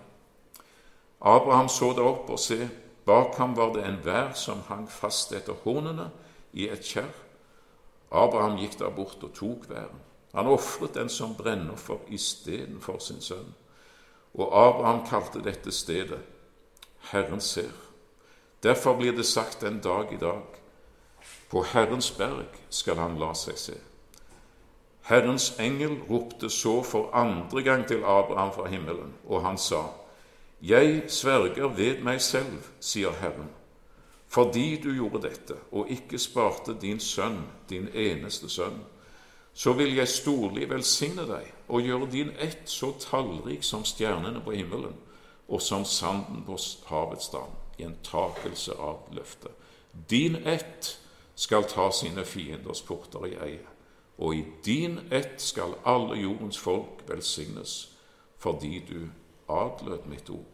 Abraham 1.21 1.69
så 1.69 1.93
det 1.95 2.03
opp, 2.03 2.29
og 2.29 2.39
se, 2.39 2.69
bak 3.05 3.35
ham 3.37 3.55
var 3.57 3.73
det 3.75 3.85
en 3.87 3.99
vær 4.03 4.33
som 4.39 4.63
hang 4.67 4.87
fast 4.91 5.31
etter 5.35 5.55
hornene 5.63 6.09
i 6.53 6.67
et 6.71 6.83
kjerr. 6.83 7.11
Abraham 8.11 8.57
gikk 8.59 8.77
da 8.79 8.91
bort 8.93 9.23
og 9.23 9.33
tok 9.35 9.69
væren. 9.69 10.01
Han 10.33 10.49
ofret 10.49 10.95
den 10.97 11.09
som 11.09 11.35
brennoffer 11.37 12.01
istedenfor 12.09 12.99
sin 12.99 13.21
sønn. 13.21 13.53
Og 14.33 14.49
Abraham 14.49 15.03
kalte 15.05 15.43
dette 15.45 15.71
stedet 15.71 16.21
Herren 17.11 17.41
ser. 17.41 17.71
Derfor 18.63 18.97
blir 18.97 19.11
det 19.11 19.25
sagt 19.25 19.63
en 19.63 19.79
dag 19.83 20.13
i 20.13 20.17
dag 20.17 20.62
på 21.49 21.63
Herrens 21.63 22.11
berg 22.11 22.49
skal 22.69 22.97
han 22.97 23.17
la 23.19 23.33
seg 23.37 23.57
se. 23.59 23.75
Herrens 25.03 25.49
engel 25.59 25.97
ropte 26.09 26.49
så 26.49 26.81
for 26.83 27.11
andre 27.13 27.63
gang 27.63 27.87
til 27.87 28.03
Abraham 28.03 28.53
fra 28.55 28.67
himmelen, 28.67 29.13
og 29.27 29.43
han 29.43 29.57
sa, 29.57 29.83
Jeg 30.61 31.03
sverger 31.07 31.67
ved 31.67 31.99
meg 32.03 32.21
selv, 32.21 32.63
sier 32.79 33.11
Herren, 33.19 33.49
fordi 34.27 34.81
du 34.81 34.93
gjorde 34.95 35.27
dette 35.27 35.55
og 35.71 35.91
ikke 35.91 36.19
sparte 36.19 36.73
din 36.81 36.99
sønn, 36.99 37.43
din 37.69 37.89
eneste 37.93 38.49
sønn, 38.49 38.79
så 39.53 39.73
vil 39.73 39.95
jeg 39.95 40.07
storlig 40.07 40.69
velsigne 40.69 41.27
deg 41.29 41.51
og 41.67 41.81
gjøre 41.85 42.09
din 42.11 42.31
ett 42.39 42.63
så 42.65 42.93
tallrik 42.99 43.63
som 43.63 43.83
stjernene 43.85 44.41
på 44.41 44.55
himmelen 44.55 44.95
og 45.47 45.61
som 45.61 45.85
sanden 45.85 46.41
på 46.47 46.57
havets 46.87 47.27
strand, 47.29 47.53
i 47.77 47.83
en 47.83 47.97
takelse 48.03 48.73
av 48.79 49.03
løftet. 49.11 49.51
Din 50.09 50.35
ett 50.47 50.97
skal 51.35 51.63
ta 51.63 51.89
sine 51.91 52.25
fienders 52.25 52.81
porter 52.81 53.25
i 53.25 53.35
eie. 53.35 53.67
Og 54.17 54.35
i 54.35 54.45
din 54.65 54.99
ett 55.11 55.41
skal 55.41 55.75
alle 55.85 56.19
jordens 56.21 56.59
folk 56.59 57.03
velsignes, 57.07 57.97
fordi 58.37 58.79
du 58.89 59.09
adlød 59.49 60.05
mitt 60.05 60.29
ord 60.29 60.45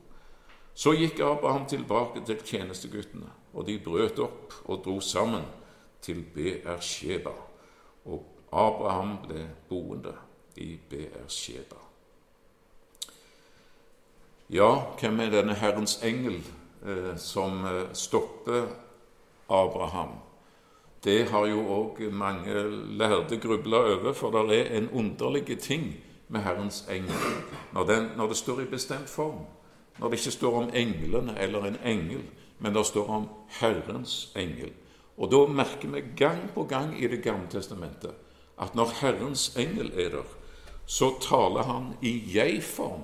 Så 0.73 0.93
gikk 0.93 1.19
Abraham 1.19 1.65
tilbake 1.65 2.21
til 2.25 2.37
tjenesteguttene, 2.45 3.27
og 3.53 3.67
de 3.67 3.79
brøt 3.83 4.19
opp 4.19 4.53
og 4.65 4.81
dro 4.85 4.99
sammen 4.99 5.43
til 6.01 6.23
Beersheba. 6.33 7.33
Og 8.05 8.23
Abraham 8.51 9.17
ble 9.27 9.49
boende 9.69 10.13
i 10.55 10.79
Beersheba. 10.89 11.75
Ja, 14.49 14.69
hvem 14.99 15.19
er 15.19 15.29
denne 15.29 15.53
Herrens 15.53 15.99
engel 16.03 16.39
eh, 16.85 17.17
som 17.17 17.65
eh, 17.65 17.93
stopper 17.93 18.71
Abraham? 19.49 20.28
Det 21.03 21.29
har 21.29 21.45
jo 21.47 21.61
òg 21.63 22.01
mange 22.11 22.53
lærde 22.97 23.37
grubla 23.39 23.77
over, 23.77 24.13
for 24.13 24.31
det 24.31 24.59
er 24.59 24.77
en 24.77 24.89
underlig 24.89 25.59
ting 25.59 25.95
med 26.27 26.41
Herrens 26.41 26.85
engel 26.91 27.15
når, 27.73 27.83
den, 27.83 28.09
når 28.17 28.27
det 28.27 28.37
står 28.37 28.61
i 28.61 28.65
bestemt 28.65 29.09
form. 29.09 29.45
Når 29.99 30.09
det 30.09 30.19
ikke 30.19 30.31
står 30.31 30.57
om 30.61 30.69
englene 30.73 31.39
eller 31.39 31.65
en 31.65 31.77
engel, 31.85 32.23
men 32.59 32.75
det 32.75 32.85
står 32.85 33.07
om 33.07 33.29
Herrens 33.47 34.31
engel. 34.35 34.71
Og 35.17 35.31
da 35.31 35.45
merker 35.51 35.87
vi 35.87 36.03
gang 36.17 36.49
på 36.53 36.63
gang 36.63 37.03
i 37.03 37.07
Det 37.07 37.23
gamle 37.23 37.47
testamentet 37.49 38.11
at 38.59 38.75
når 38.75 38.91
Herrens 39.01 39.55
engel 39.55 39.91
er 39.95 40.09
der, 40.09 40.27
så 40.85 41.13
taler 41.21 41.63
han 41.63 41.93
i 42.01 42.11
jeg-form 42.35 43.01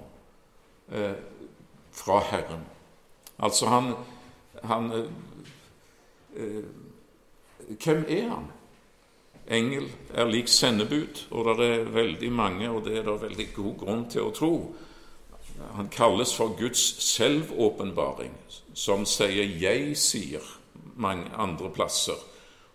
eh, 0.91 1.15
fra 1.91 2.19
Herren. 2.19 2.65
Altså 3.39 3.65
han, 3.65 3.93
han 4.63 4.91
eh, 4.91 5.05
eh 6.35 6.63
hvem 7.67 8.05
er 8.07 8.29
han? 8.29 8.47
Engel 9.47 9.91
er 10.13 10.25
lik 10.25 10.47
sendebud, 10.49 11.27
og 11.31 11.57
det 11.59 11.67
er 11.69 11.91
veldig 11.93 12.31
mange, 12.31 12.69
og 12.69 12.85
det 12.85 12.97
er 12.97 13.03
det 13.05 13.21
veldig 13.21 13.47
god 13.53 13.75
grunn 13.77 14.05
til 14.09 14.25
å 14.25 14.33
tro. 14.33 14.53
Han 15.77 15.89
kalles 15.89 16.33
for 16.35 16.55
Guds 16.59 16.81
selvåpenbaring, 17.03 18.33
som 18.73 19.05
sier 19.05 19.45
'jeg' 19.45 19.95
sier 19.95 20.41
mange 20.95 21.29
andre 21.35 21.69
plasser, 21.69 22.17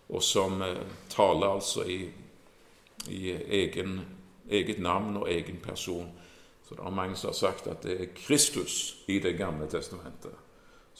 og 0.09 0.23
som 0.23 0.61
eh, 0.61 0.77
taler 1.09 1.47
altså 1.47 1.83
i, 1.83 2.09
i 3.07 3.31
egen, 3.31 4.01
eget 4.49 4.79
navn 4.79 5.17
og 5.17 5.31
egen 5.31 5.57
person. 5.63 6.11
Så 6.63 6.75
det 6.75 6.85
er 6.85 6.89
mange 6.89 7.15
som 7.15 7.27
har 7.27 7.33
sagt 7.33 7.67
at 7.67 7.83
det 7.83 8.01
er 8.01 8.05
Kristus 8.15 8.95
i 9.07 9.19
Det 9.19 9.37
gamle 9.37 9.67
testamentet. 9.67 10.31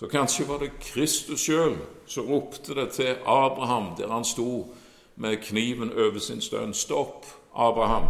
Så 0.02 0.08
kanskje 0.08 0.48
var 0.48 0.58
det 0.58 0.80
Kristus 0.82 1.44
sjøl 1.46 1.76
som 2.10 2.26
ropte 2.26 2.74
det 2.74 2.88
til 2.96 3.20
Abraham 3.22 3.92
der 4.00 4.10
han 4.10 4.24
sto 4.26 4.74
med 5.16 5.38
kniven 5.46 5.92
over 5.94 6.18
sin 6.20 6.42
stønn. 6.42 6.74
Stopp, 6.74 7.28
Abraham! 7.54 8.08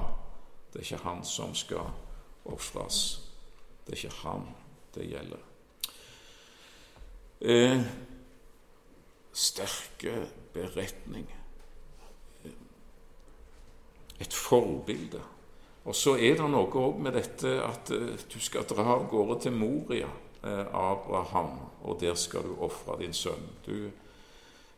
Det 0.71 0.79
er 0.79 0.85
ikke 0.85 1.03
han 1.03 1.19
som 1.27 1.51
skal 1.55 1.91
ofres. 2.47 3.19
Det 3.83 3.91
er 3.91 4.05
ikke 4.05 4.21
han 4.21 4.47
det 4.95 5.09
gjelder. 5.09 5.43
Eh, 7.41 7.83
sterke 9.33 10.15
beretning. 10.53 11.27
Et 14.19 14.33
forbilde. 14.33 15.19
Og 15.83 15.95
så 15.95 16.15
er 16.15 16.39
det 16.39 16.49
noe 16.55 16.71
òg 16.71 17.03
med 17.03 17.19
dette 17.19 17.57
at 17.67 17.91
uh, 17.91 18.15
du 18.15 18.39
skal 18.39 18.63
dra 18.63 18.93
av 18.95 19.09
gårde 19.11 19.41
til 19.43 19.59
Moria. 19.59 20.07
Eh, 20.43 20.59
Abraham, 20.73 21.59
og 21.83 22.01
der 22.01 22.13
skal 22.13 22.41
du 22.43 22.55
ofre 22.59 22.97
din 22.99 23.13
sønn. 23.13 23.49
Du 23.65 23.89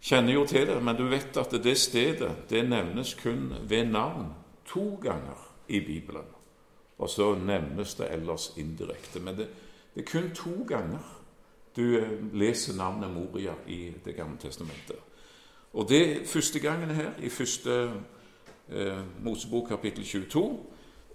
kjenner 0.01 0.33
jo 0.33 0.45
til 0.45 0.67
det, 0.67 0.83
men 0.83 0.95
du 0.95 1.05
vet 1.07 1.37
at 1.37 1.51
det 1.63 1.77
stedet 1.77 2.49
det 2.49 2.69
nevnes 2.69 3.13
kun 3.13 3.53
ved 3.63 3.85
navn 3.85 4.33
to 4.65 4.99
ganger 5.01 5.53
i 5.67 5.79
Bibelen. 5.79 6.27
Og 6.97 7.09
så 7.09 7.35
nevnes 7.35 7.95
det 7.95 8.11
ellers 8.11 8.53
indirekte. 8.57 9.19
Men 9.19 9.37
det, 9.37 9.47
det 9.95 10.01
er 10.01 10.11
kun 10.11 10.31
to 10.35 10.65
ganger 10.67 10.99
du 11.75 11.97
eh, 11.97 12.11
leser 12.33 12.75
navnet 12.75 13.09
Moria 13.13 13.53
i 13.67 13.93
Det 14.05 14.15
gamle 14.15 14.37
testamentet. 14.37 14.97
Og 15.73 15.89
det 15.89 16.27
første 16.27 16.59
gangen 16.59 16.89
her, 16.89 17.11
i 17.19 17.29
første 17.29 17.91
eh, 18.69 18.99
Mosebok 19.23 19.67
kapittel 19.67 20.05
22, 20.05 20.59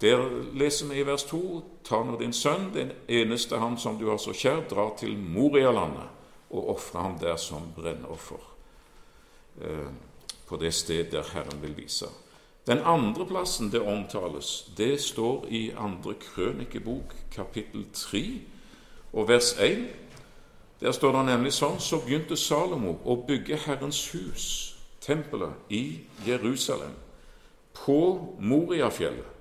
der 0.01 0.29
leser 0.53 0.87
vi 0.87 0.99
i 0.99 1.05
vers 1.05 1.23
2.: 1.23 1.63
Ta 1.83 2.03
nå 2.03 2.15
din 2.19 2.33
sønn, 2.33 2.71
den 2.73 2.91
eneste 3.07 3.57
han 3.59 3.77
som 3.77 3.97
du 3.99 4.07
har 4.09 4.17
så 4.17 4.31
kjær, 4.33 4.63
dra 4.69 4.89
til 4.99 5.17
Morialandet 5.17 6.07
og 6.49 6.69
ofre 6.69 7.01
ham 7.01 7.17
der 7.19 7.35
som 7.35 7.73
brennoffer, 7.75 8.39
eh, 9.61 9.91
på 10.47 10.57
det 10.57 10.73
sted 10.73 11.11
der 11.11 11.23
Herren 11.33 11.61
vil 11.61 11.77
vise. 11.77 12.05
Den 12.67 12.79
andre 12.85 13.25
plassen 13.25 13.71
det 13.71 13.81
omtales, 13.81 14.71
det 14.77 15.01
står 15.01 15.45
i 15.49 15.71
andre 15.77 16.13
krønikebok, 16.13 17.15
kapittel 17.31 17.85
3 17.93 18.41
og 19.13 19.27
vers 19.27 19.53
1. 19.59 19.87
Der 20.81 20.91
står 20.91 21.11
det 21.11 21.25
nemlig 21.25 21.53
sånn 21.53 21.79
Så 21.79 21.99
begynte 21.99 22.37
Salomo 22.37 22.99
å 23.05 23.15
bygge 23.27 23.57
Herrens 23.65 24.11
hus, 24.13 24.75
tempelet, 25.01 25.51
i 25.69 25.99
Jerusalem, 26.27 26.93
på 27.73 28.35
Moriafjellet 28.39 29.38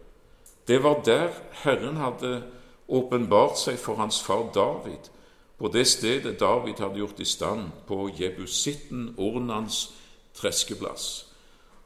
det 0.69 0.83
var 0.83 1.03
der 1.05 1.29
Herren 1.65 1.97
hadde 1.97 2.43
åpenbart 2.89 3.59
seg 3.59 3.79
for 3.81 3.97
hans 4.01 4.21
far 4.25 4.51
David, 4.55 5.11
på 5.59 5.69
det 5.73 5.87
stedet 5.87 6.41
David 6.41 6.79
hadde 6.79 7.01
gjort 7.01 7.21
i 7.21 7.25
stand, 7.25 7.71
på 7.87 8.11
Jebusitten, 8.21 9.15
Ornans 9.19 9.89
treskeplass. 10.35 11.27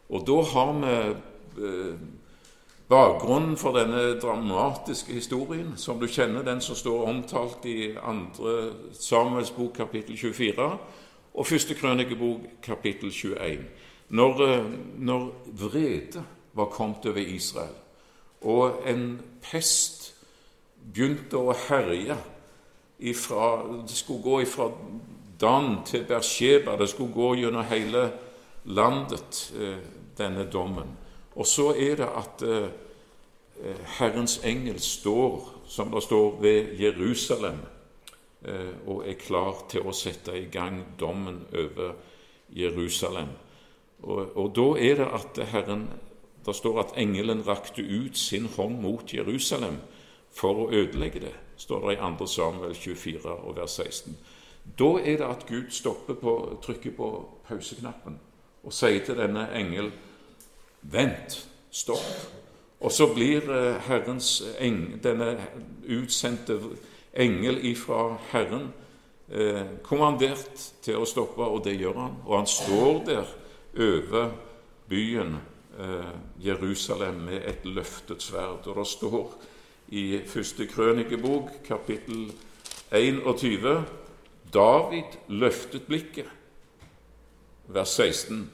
Og 0.08 0.26
da 0.26 0.42
har 0.42 0.72
vi 0.72 0.96
eh, 1.64 1.94
bakgrunnen 2.88 3.56
for 3.56 3.72
denne 3.78 4.18
dramatiske 4.20 5.12
historien, 5.12 5.72
som 5.76 6.00
du 6.00 6.06
kjenner, 6.06 6.42
den 6.44 6.60
som 6.60 6.76
står 6.76 7.06
omtalt 7.08 7.64
i 7.64 7.94
2. 7.94 8.56
Samuels 8.92 9.50
bok 9.50 9.72
kapittel 9.76 10.18
24 10.18 10.68
og 11.34 11.46
1. 11.52 11.76
krønikebok 11.80 12.44
kapittel 12.62 13.10
21. 13.10 13.64
Når, 14.08 14.42
eh, 14.48 14.66
når 14.98 15.30
vrede 15.46 16.24
var 16.52 16.64
kommet 16.64 17.06
over 17.06 17.24
Israel, 17.24 17.81
og 18.42 18.82
en 18.88 19.20
pest 19.42 20.12
begynte 20.92 21.38
å 21.38 21.54
herje 21.68 22.16
ifra, 22.98 23.62
Det 23.86 23.96
skulle 23.96 24.22
gå 24.22 24.44
fra 24.44 24.70
Dan 25.40 25.84
til 25.84 26.04
Bersheba, 26.04 26.76
det 26.76 26.88
skulle 26.88 27.12
gå 27.12 27.34
gjennom 27.34 27.64
hele 27.64 28.12
landet, 28.64 29.52
eh, 29.58 29.78
denne 30.18 30.44
dommen. 30.52 30.96
Og 31.34 31.46
så 31.46 31.74
er 31.74 31.96
det 31.96 32.08
at 32.16 32.42
eh, 32.42 32.68
Herrens 33.98 34.40
engel 34.44 34.80
står, 34.80 35.48
som 35.66 35.90
det 35.90 36.02
står, 36.02 36.40
ved 36.40 36.78
Jerusalem 36.78 37.58
eh, 38.44 38.74
og 38.86 39.08
er 39.08 39.18
klar 39.18 39.64
til 39.68 39.86
å 39.86 39.92
sette 39.92 40.36
i 40.38 40.46
gang 40.52 40.84
dommen 41.00 41.46
over 41.52 41.94
Jerusalem. 42.48 43.28
Og, 44.02 44.36
og 44.36 44.54
da 44.56 44.68
er 44.78 44.94
det 45.00 45.08
at 45.14 45.42
Herren 45.52 45.88
det 46.46 46.54
står 46.56 46.80
at 46.80 46.94
engelen 46.98 47.42
rakte 47.46 47.82
ut 47.82 48.18
sin 48.18 48.46
hånd 48.56 48.80
mot 48.82 49.14
Jerusalem 49.14 49.78
for 50.32 50.64
å 50.64 50.70
ødelegge 50.72 51.20
det, 51.20 51.34
står 51.56 51.88
det 51.88 51.96
i 51.96 52.00
2. 52.18 52.26
Samuel 52.26 52.74
24 52.74 53.32
og 53.32 53.56
vers 53.56 53.78
16. 53.78 54.16
Da 54.78 54.90
er 55.02 55.18
det 55.20 55.26
at 55.26 55.46
Gud 55.46 55.70
stopper 55.70 56.14
på, 56.14 56.58
trykker 56.62 56.94
på 56.96 57.08
pauseknappen 57.48 58.18
og 58.62 58.72
sier 58.72 59.02
til 59.04 59.18
denne 59.18 59.48
engel 59.58 59.90
Vent, 60.82 61.36
stopp. 61.70 62.06
Og 62.82 62.90
så 62.90 63.06
blir 63.14 63.46
eh, 63.54 63.76
Herrens 63.86 64.40
eng, 64.58 64.96
denne 65.02 65.36
utsendte 65.86 66.56
engel 67.14 67.60
ifra 67.70 68.16
Herren 68.32 68.72
eh, 69.30 69.78
kommandert 69.86 70.64
til 70.82 70.98
å 70.98 71.06
stoppe, 71.06 71.46
og 71.46 71.62
det 71.62 71.76
gjør 71.78 72.00
han. 72.00 72.16
Og 72.26 72.34
han 72.40 72.50
står 72.50 73.04
der 73.06 73.30
over 73.78 74.32
byen 74.90 75.38
Jerusalem 76.44 77.14
med 77.14 77.48
et 77.48 77.64
løftet 77.64 78.22
sverd. 78.22 78.66
Og 78.66 78.76
det 78.76 78.86
står 78.86 79.42
i 79.88 80.20
første 80.26 80.66
krønikebok, 80.66 81.50
kapittel 81.64 82.32
21, 82.92 83.84
David 84.54 85.16
løftet 85.28 85.82
blikket, 85.82 86.28
vers 87.66 87.88
16. 87.88 88.50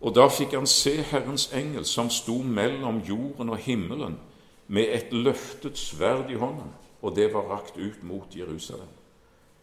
Og 0.00 0.14
da 0.14 0.26
fikk 0.30 0.54
han 0.54 0.66
se 0.66 0.96
Herrens 1.02 1.48
engel 1.54 1.86
som 1.86 2.10
sto 2.10 2.40
mellom 2.42 3.00
jorden 3.06 3.50
og 3.50 3.62
himmelen 3.62 4.18
med 4.66 4.90
et 4.90 5.12
løftet 5.12 5.78
sverd 5.78 6.30
i 6.30 6.38
hånden, 6.38 6.70
og 7.02 7.16
det 7.16 7.28
var 7.34 7.50
rakt 7.50 7.76
ut 7.76 8.02
mot 8.02 8.36
Jerusalem. 8.36 8.90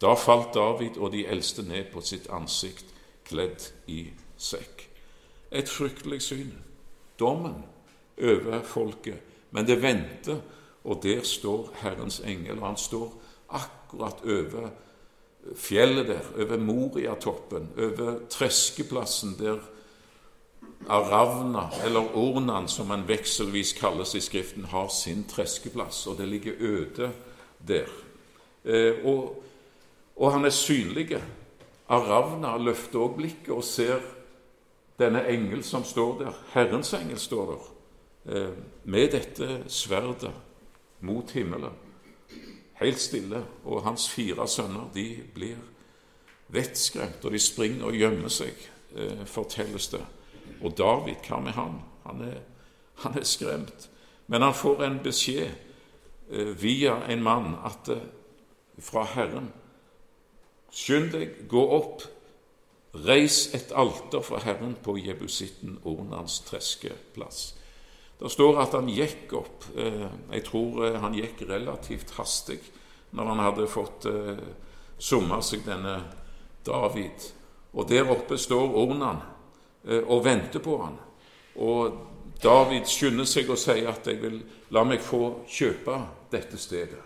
Da 0.00 0.14
falt 0.14 0.54
David 0.54 0.96
og 0.96 1.12
de 1.12 1.26
eldste 1.26 1.62
ned 1.62 1.92
på 1.92 2.00
sitt 2.00 2.28
ansikt, 2.32 2.86
kledd 3.24 3.72
i 3.86 4.06
sekk. 4.36 4.88
Et 5.52 5.68
fryktelig 5.68 6.22
syn 6.22 6.52
dommen 7.20 7.58
over 8.20 8.62
folket. 8.64 9.20
Men 9.50 9.66
det 9.66 9.80
venter, 9.82 10.40
og 10.84 11.02
der 11.02 11.22
står 11.26 11.74
Herrens 11.82 12.20
engel. 12.20 12.58
Og 12.58 12.66
han 12.66 12.78
står 12.80 13.12
akkurat 13.48 14.24
over 14.24 14.70
fjellet 15.56 16.08
der, 16.08 16.32
over 16.38 16.58
Moriatoppen, 16.58 17.68
over 17.78 18.18
treskeplassen 18.30 19.36
der 19.38 19.58
Aravna, 20.88 21.66
eller 21.84 22.16
Ornan, 22.16 22.68
som 22.68 22.90
han 22.90 23.04
vekselvis 23.08 23.72
kalles 23.76 24.14
i 24.14 24.20
Skriften, 24.20 24.64
har 24.64 24.88
sin 24.88 25.26
treskeplass, 25.28 26.06
og 26.06 26.16
det 26.18 26.28
ligger 26.28 26.52
øde 26.58 27.10
der. 27.68 27.88
Eh, 28.64 29.04
og 29.04 29.42
Og 30.20 30.32
han 30.32 30.44
er 30.44 30.52
synlig. 30.52 31.16
Aravna 31.88 32.56
løfter 32.60 32.98
også 33.00 33.16
blikket 33.16 33.54
og 33.54 33.64
ser 33.64 34.02
denne 35.00 35.24
engel 35.28 35.64
som 35.64 35.84
står 35.84 36.18
der. 36.18 36.40
Herrens 36.52 36.92
engel 36.94 37.18
står 37.18 37.52
der 37.52 37.68
eh, 38.36 38.56
med 38.84 39.12
dette 39.16 39.62
sverdet 39.68 40.32
mot 41.00 41.30
himmelen. 41.30 41.76
Helt 42.80 43.00
stille. 43.00 43.44
Og 43.64 43.82
hans 43.82 44.08
fire 44.10 44.48
sønner 44.48 44.90
de 44.94 45.22
blir 45.34 45.56
vettskremt, 46.50 47.24
og 47.24 47.32
de 47.32 47.38
springer 47.38 47.86
og 47.86 47.96
gjemmer 47.96 48.32
seg, 48.32 48.56
eh, 48.96 49.24
fortelles 49.26 49.88
det. 49.94 50.02
Og 50.60 50.76
David, 50.78 51.22
hva 51.28 51.40
med 51.40 51.56
han? 51.56 51.80
Han 52.06 52.20
er, 52.26 52.40
han 53.04 53.18
er 53.18 53.24
skremt. 53.24 53.88
Men 54.26 54.42
han 54.42 54.54
får 54.54 54.84
en 54.84 55.00
beskjed 55.04 55.48
eh, 56.30 56.52
via 56.62 57.00
en 57.08 57.22
mann 57.22 57.54
at, 57.64 57.90
fra 58.78 59.04
Herren 59.04 59.50
Skynd 60.70 61.10
deg, 61.10 61.32
gå 61.50 61.60
opp, 61.74 62.04
reis 62.92 63.54
et 63.54 63.72
alter 63.72 64.22
for 64.26 64.42
Herren 64.44 64.74
på 64.82 64.96
jebusitten 64.98 65.78
Ornans 65.84 66.40
treskeplass. 66.46 67.54
Det 68.20 68.30
står 68.30 68.58
at 68.60 68.74
han 68.76 68.90
gikk 68.92 69.32
opp. 69.38 69.64
Eh, 69.76 70.06
jeg 70.34 70.44
tror 70.44 70.84
eh, 70.84 70.98
han 71.00 71.14
gikk 71.16 71.46
relativt 71.48 72.12
hastig 72.18 72.60
når 73.16 73.30
han 73.32 73.42
hadde 73.46 73.68
fått 73.70 74.06
eh, 74.10 74.42
summa 75.00 75.40
seg 75.42 75.64
denne 75.64 75.96
David. 76.66 77.30
Og 77.72 77.86
der 77.88 78.10
oppe 78.10 78.36
står 78.38 78.74
Ornan 78.76 79.22
og 79.88 80.24
venter 80.26 80.60
på 80.60 80.74
han. 80.82 80.98
Og 81.64 81.94
David 82.42 82.84
skynder 82.90 83.24
seg 83.24 83.48
og 83.48 83.56
sier 83.62 83.88
at 83.88 84.04
jeg 84.10 84.18
vil 84.20 84.36
la 84.74 84.82
meg 84.84 85.00
få 85.00 85.46
kjøpe 85.48 85.94
dette 86.32 86.58
stedet, 86.60 87.00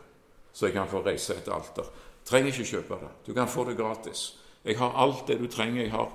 så 0.51 0.67
jeg 0.67 0.75
kan 0.75 0.91
få 0.91 1.05
reise 1.05 1.37
et 1.37 1.51
alter. 1.55 1.87
Trenger 2.27 2.51
ikke 2.51 2.67
kjøpe 2.73 2.99
det. 3.05 3.13
Du 3.29 3.31
kan 3.37 3.51
få 3.51 3.69
det 3.69 3.77
gratis. 3.79 4.25
Jeg 4.65 4.79
har 4.79 4.95
alt 4.97 5.27
det 5.29 5.39
du 5.41 5.47
trenger. 5.47 5.83
Jeg 5.83 5.93
har, 5.93 6.13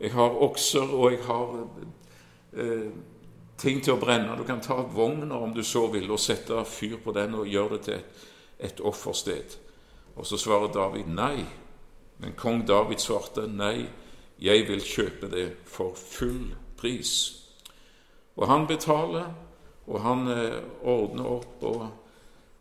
jeg 0.00 0.12
har 0.12 0.42
okser, 0.42 0.94
og 0.94 1.12
jeg 1.12 1.22
har 1.24 1.54
eh, 2.52 2.90
ting 3.58 3.80
til 3.84 3.96
å 3.96 4.00
brenne. 4.00 4.36
Du 4.36 4.44
kan 4.48 4.60
ta 4.60 4.76
vogna 4.82 5.38
om 5.38 5.54
du 5.54 5.62
så 5.64 5.86
vil, 5.92 6.10
og 6.10 6.20
sette 6.20 6.64
fyr 6.68 6.98
på 7.04 7.14
den 7.16 7.38
og 7.38 7.48
gjøre 7.48 7.78
det 7.78 7.80
til 7.86 7.96
et, 7.96 8.28
et 8.70 8.84
offersted. 8.84 9.56
Og 10.16 10.26
så 10.26 10.38
svarer 10.38 10.72
David 10.74 11.08
nei. 11.14 11.46
Men 12.18 12.34
kong 12.36 12.64
David 12.66 12.98
svarte 12.98 13.46
nei, 13.46 13.86
jeg 14.42 14.66
vil 14.68 14.82
kjøpe 14.82 15.30
det 15.30 15.48
for 15.66 15.94
full 15.98 16.52
pris. 16.78 17.12
Og 18.38 18.46
han 18.50 18.66
betaler, 18.66 19.32
og 19.86 20.02
han 20.04 20.28
eh, 20.30 20.60
ordner 20.82 21.30
opp 21.38 21.64
og 21.66 21.88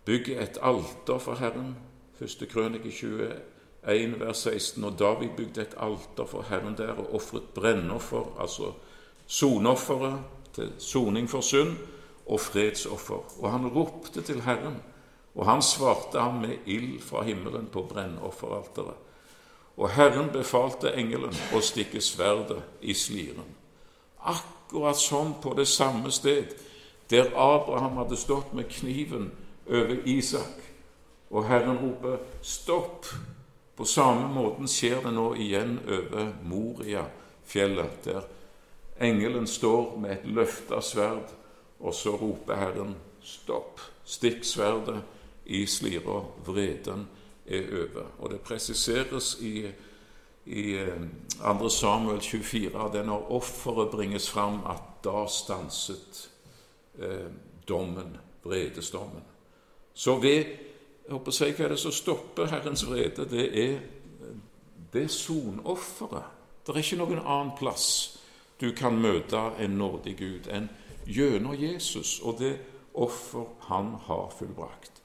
bygger 0.08 0.42
et 0.42 0.58
alter 0.62 1.20
for 1.22 1.42
Herren. 1.42 1.76
Første 2.18 2.48
krønike 2.50 2.90
21, 2.90 3.57
vers 3.88 4.38
16. 4.38 4.84
Og 4.84 5.00
David 5.00 5.30
bygde 5.38 5.62
et 5.62 5.76
alter 5.80 6.26
for 6.26 6.46
Herren 6.50 6.78
der 6.78 6.92
og 6.92 7.16
ofret 7.16 7.44
brennoffer, 7.56 8.36
altså 8.40 8.74
soneofferet 9.28 10.20
til 10.54 10.72
soning 10.78 11.30
for 11.30 11.42
synd, 11.42 11.78
og 12.28 12.40
fredsoffer. 12.40 13.44
Og 13.44 13.52
han 13.52 13.68
ropte 13.68 14.22
til 14.22 14.42
Herren, 14.42 14.82
og 15.36 15.46
han 15.46 15.62
svarte 15.62 16.20
ham 16.20 16.34
med 16.34 16.58
ild 16.66 17.02
fra 17.02 17.24
himmelen 17.24 17.68
på 17.72 17.82
brennofferalteret. 17.90 18.96
Og 19.78 19.90
Herren 19.90 20.30
befalte 20.34 20.92
engelen 20.98 21.36
å 21.54 21.62
stikke 21.62 22.02
sverdet 22.02 22.64
i 22.82 22.94
sliren. 22.98 23.46
Akkurat 24.20 24.98
som 24.98 25.36
på 25.42 25.54
det 25.58 25.68
samme 25.68 26.12
sted 26.12 26.58
der 27.10 27.30
Abraham 27.36 28.02
hadde 28.02 28.18
stått 28.18 28.54
med 28.54 28.68
kniven 28.70 29.32
over 29.70 30.02
Isak, 30.06 30.64
og 31.30 31.48
Herren 31.48 31.78
roper 31.78 32.18
'stopp'. 32.42 33.37
På 33.78 33.86
samme 33.86 34.28
måten 34.34 34.68
skjer 34.68 35.04
det 35.06 35.14
nå 35.14 35.28
igjen 35.38 35.78
over 35.86 36.32
Moria-fjellet, 36.50 38.00
der 38.06 38.24
engelen 39.00 39.48
står 39.48 40.00
med 40.02 40.16
et 40.16 40.26
løfta 40.26 40.82
sverd, 40.82 41.30
og 41.80 41.94
så 41.94 42.16
roper 42.18 42.56
Herren 42.56 42.96
'stopp'. 43.22 43.84
Stikk 44.06 44.46
sverdet 44.46 45.04
i 45.46 45.66
slira, 45.66 46.24
vreden 46.46 47.08
er 47.46 47.70
over. 47.84 48.08
Og 48.20 48.32
det 48.32 48.42
presiseres 48.42 49.38
i 49.42 49.68
i 50.48 50.78
2. 51.38 51.66
Eh, 51.66 51.70
Samuel 51.70 52.22
24 52.22 52.90
det 52.94 53.00
er 53.00 53.06
når 53.06 53.32
offeret 53.32 53.92
bringes 53.92 54.30
fram, 54.30 54.62
at 54.70 55.04
da 55.04 55.26
stanset 55.28 56.30
eh, 57.00 57.28
dommen, 57.68 58.18
vredesdommen. 58.44 59.24
Så 59.94 60.16
ved 60.20 60.46
håper 61.12 61.32
å 61.32 61.36
si, 61.36 61.52
Hva 61.52 61.66
er 61.66 61.76
det 61.76 61.80
som 61.82 61.96
stopper 61.96 62.52
Herrens 62.52 62.86
vrede? 62.88 63.26
Det 63.30 63.48
er 63.64 63.80
det 64.94 65.08
sonofferet. 65.12 66.36
Det 66.66 66.74
er 66.76 66.84
ikke 66.84 67.00
noen 67.00 67.24
annen 67.24 67.54
plass 67.58 67.88
du 68.60 68.72
kan 68.76 68.98
møte 69.00 69.40
en 69.62 69.78
nådig 69.78 70.16
Gud 70.18 70.50
enn 70.52 70.68
gjennom 71.08 71.56
Jesus 71.56 72.18
og 72.26 72.42
det 72.42 72.56
offer 72.98 73.46
han 73.70 73.94
har 74.08 74.32
fullbrakt. 74.34 74.98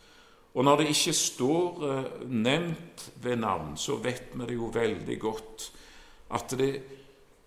Og 0.55 0.65
når 0.65 0.83
det 0.83 0.89
ikke 0.93 1.15
står 1.17 1.85
eh, 1.89 2.09
nevnt 2.29 3.07
ved 3.25 3.37
navn, 3.41 3.77
så 3.77 3.97
vet 3.97 4.35
vi 4.35 4.49
det 4.49 4.57
jo 4.57 4.73
veldig 4.73 5.19
godt 5.21 5.69
at 6.33 6.55
det, 6.59 6.73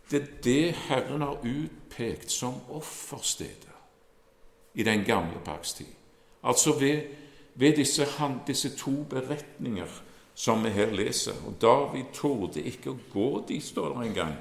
det 0.09 0.21
er 0.21 0.31
det 0.43 0.75
Herren 0.87 1.21
har 1.21 1.43
utpekt 1.43 2.31
som 2.31 2.57
offerstedet 2.69 3.73
i 4.75 4.83
den 4.83 5.03
gamle 5.05 5.39
pakts 5.45 5.73
tid. 5.73 5.93
Altså 6.43 6.79
ved, 6.79 7.01
ved 7.55 7.75
disse, 7.75 8.07
disse, 8.47 8.77
to 8.77 9.03
beretninger 9.09 9.87
som 10.35 10.63
vi 10.63 10.69
her 10.69 10.91
leser. 10.91 11.33
Og 11.47 11.55
David 11.61 12.11
torde 12.13 12.61
ikke 12.61 12.91
å 12.91 12.97
gå 13.13 13.29
dit, 13.47 13.63
står 13.63 13.93
det 13.93 14.07
en 14.07 14.17
gang 14.17 14.33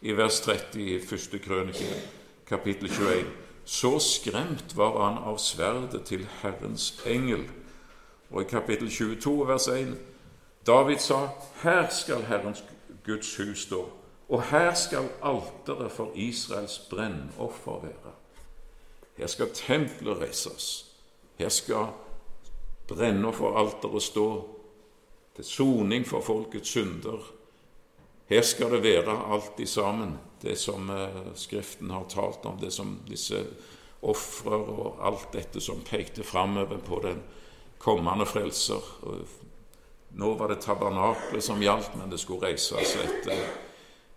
i 0.00 0.12
vers 0.16 0.40
30 0.40 0.80
i 0.80 0.98
første 1.00 1.38
krønike, 1.38 2.02
kapittel 2.48 2.88
21. 2.88 3.32
Så 3.64 3.98
skremt 3.98 4.76
var 4.76 4.98
han 5.04 5.22
av 5.24 5.38
sverdet 5.38 6.04
til 6.08 6.26
Herrens 6.42 6.94
engel 7.06 7.46
og 8.30 8.42
i 8.42 8.44
kapittel 8.44 8.90
22, 8.90 9.48
vers 9.48 9.68
1, 9.68 9.96
David 10.66 10.98
sa, 10.98 11.28
her 11.62 11.88
skal 11.90 12.22
Herrens 12.22 12.64
Guds 13.06 13.36
hus 13.36 13.58
stå, 13.58 13.88
og 14.28 14.42
her 14.42 14.74
skal 14.74 15.08
alteret 15.22 15.92
for 15.92 16.12
Israels 16.14 16.78
brennoffer 16.90 17.80
være. 17.82 18.12
Her 19.16 19.26
skal 19.26 19.50
tempelet 19.54 20.20
reises. 20.20 20.86
Her 21.38 21.48
skal 21.48 21.86
brennofferalteret 22.90 24.02
stå 24.02 24.28
til 25.36 25.46
soning 25.46 26.06
for 26.06 26.24
folkets 26.24 26.74
synder. 26.74 27.20
Her 28.30 28.42
skal 28.46 28.70
det 28.76 28.84
være 28.84 29.16
alt 29.34 29.58
i 29.58 29.66
sammen, 29.66 30.14
det 30.42 30.56
som 30.58 30.90
eh, 30.90 31.34
Skriften 31.34 31.90
har 31.90 32.06
talt 32.08 32.46
om, 32.46 32.58
det 32.60 32.72
som 32.72 32.98
disse 33.08 33.42
ofrer 34.00 34.70
og 34.70 35.00
alt 35.04 35.32
dette 35.34 35.60
som 35.60 35.82
pekte 35.84 36.24
framover 36.24 36.78
på 36.86 37.00
den 37.04 37.22
kommende 37.78 38.26
frelser. 38.26 38.84
Nå 40.10 40.32
var 40.38 40.48
det 40.48 40.60
tabernaklet 40.64 41.44
som 41.44 41.62
gjaldt, 41.62 41.96
men 41.98 42.10
det 42.10 42.20
skulle 42.20 42.48
reises 42.48 42.96
et, 42.96 43.28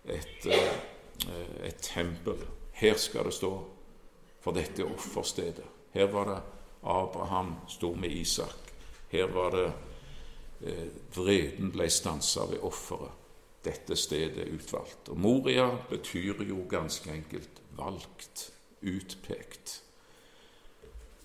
et, 0.04 0.46
eh, 0.46 1.66
et, 1.68 1.80
tempel. 1.82 2.38
Her 2.72 2.98
skal 2.98 3.28
det 3.28 3.34
stå, 3.36 3.52
for 4.42 4.56
dette 4.56 4.82
er 4.82 4.90
offerstedet. 4.90 5.66
Her 5.94 6.10
var 6.12 6.30
det 6.30 6.40
Abraham 6.84 7.54
sto 7.68 7.94
med 7.94 8.12
Isak. 8.12 8.72
Her 9.10 9.26
var 9.32 9.50
det 9.54 9.66
eh, 10.66 10.88
Vreden 11.14 11.72
ble 11.72 11.88
stansa 11.90 12.46
ved 12.50 12.62
offeret. 12.62 13.20
Dette 13.64 13.96
stedet 13.96 14.42
er 14.44 14.52
utvalgt. 14.52 15.08
Og 15.08 15.18
Moria 15.18 15.70
betyr 15.88 16.42
jo 16.44 16.66
ganske 16.68 17.10
enkelt 17.12 17.62
valgt, 17.76 18.50
utpekt. 18.82 19.78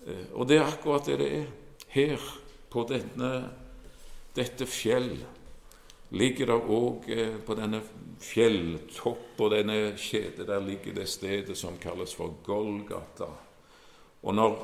Eh, 0.06 0.30
og 0.32 0.48
det 0.48 0.60
er 0.60 0.70
akkurat 0.70 1.06
det 1.06 1.18
det 1.20 1.32
er 1.40 1.50
her 1.90 2.30
på 2.70 2.86
denne, 2.88 3.50
dette 4.36 4.66
fjell 4.66 5.12
ligger 6.10 6.50
det 6.50 6.58
òg 6.70 7.08
eh, 7.10 7.36
på 7.46 7.54
denne 7.58 7.82
fjelltopp 8.20 9.40
og 9.40 9.52
denne 9.52 9.94
kjede 9.98 10.46
der 10.46 10.62
ligger 10.64 10.94
det 10.96 11.08
stedet 11.08 11.56
som 11.58 11.78
kalles 11.82 12.14
for 12.14 12.34
Golgata. 12.46 13.30
Og 14.22 14.34
når, 14.34 14.56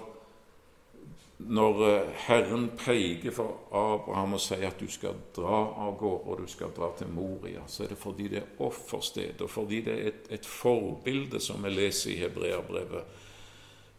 når 1.38 1.82
eh, 1.86 2.12
Herren 2.26 2.70
peker 2.78 3.34
for 3.34 3.68
Abraham 3.76 4.36
og 4.38 4.40
sier 4.40 4.68
at 4.70 4.80
du 4.80 4.88
skal 4.88 5.18
dra 5.36 5.58
av 5.84 5.98
gårde, 6.00 6.24
og 6.24 6.40
du 6.40 6.46
skal 6.48 6.72
dra 6.76 6.88
til 6.96 7.10
Moria, 7.12 7.66
så 7.68 7.84
er 7.84 7.92
det 7.92 8.00
fordi 8.00 8.28
det 8.32 8.40
er 8.40 8.62
offersted, 8.64 9.42
og 9.44 9.50
fordi 9.52 9.82
det 9.84 9.94
er 9.94 10.08
et, 10.12 10.30
et 10.38 10.48
forbilde 10.48 11.40
som 11.40 11.64
vi 11.64 11.74
leser 11.74 12.14
i 12.14 12.20
Hebreabrevet. 12.24 13.18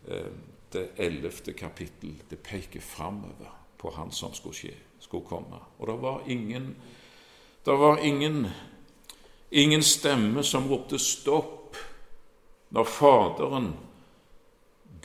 Eh, 0.07 0.31
det 0.73 0.87
ellevte 0.99 1.53
kapittel. 1.53 2.17
Det 2.29 2.41
peker 2.43 2.81
framover 2.83 3.53
på 3.77 3.93
han 3.95 4.11
som 4.11 4.33
skulle 4.33 4.57
skje, 4.57 4.73
skulle 4.99 5.29
komme. 5.29 5.61
Og 5.77 5.87
det 5.87 5.95
var 6.01 6.25
ingen, 6.27 6.73
det 7.65 7.77
var 7.79 8.01
ingen, 8.03 8.47
ingen 9.51 9.83
stemme 9.83 10.43
som 10.43 10.67
ropte 10.67 10.99
stopp 10.99 11.77
når 12.69 12.83
Faderen 12.83 13.69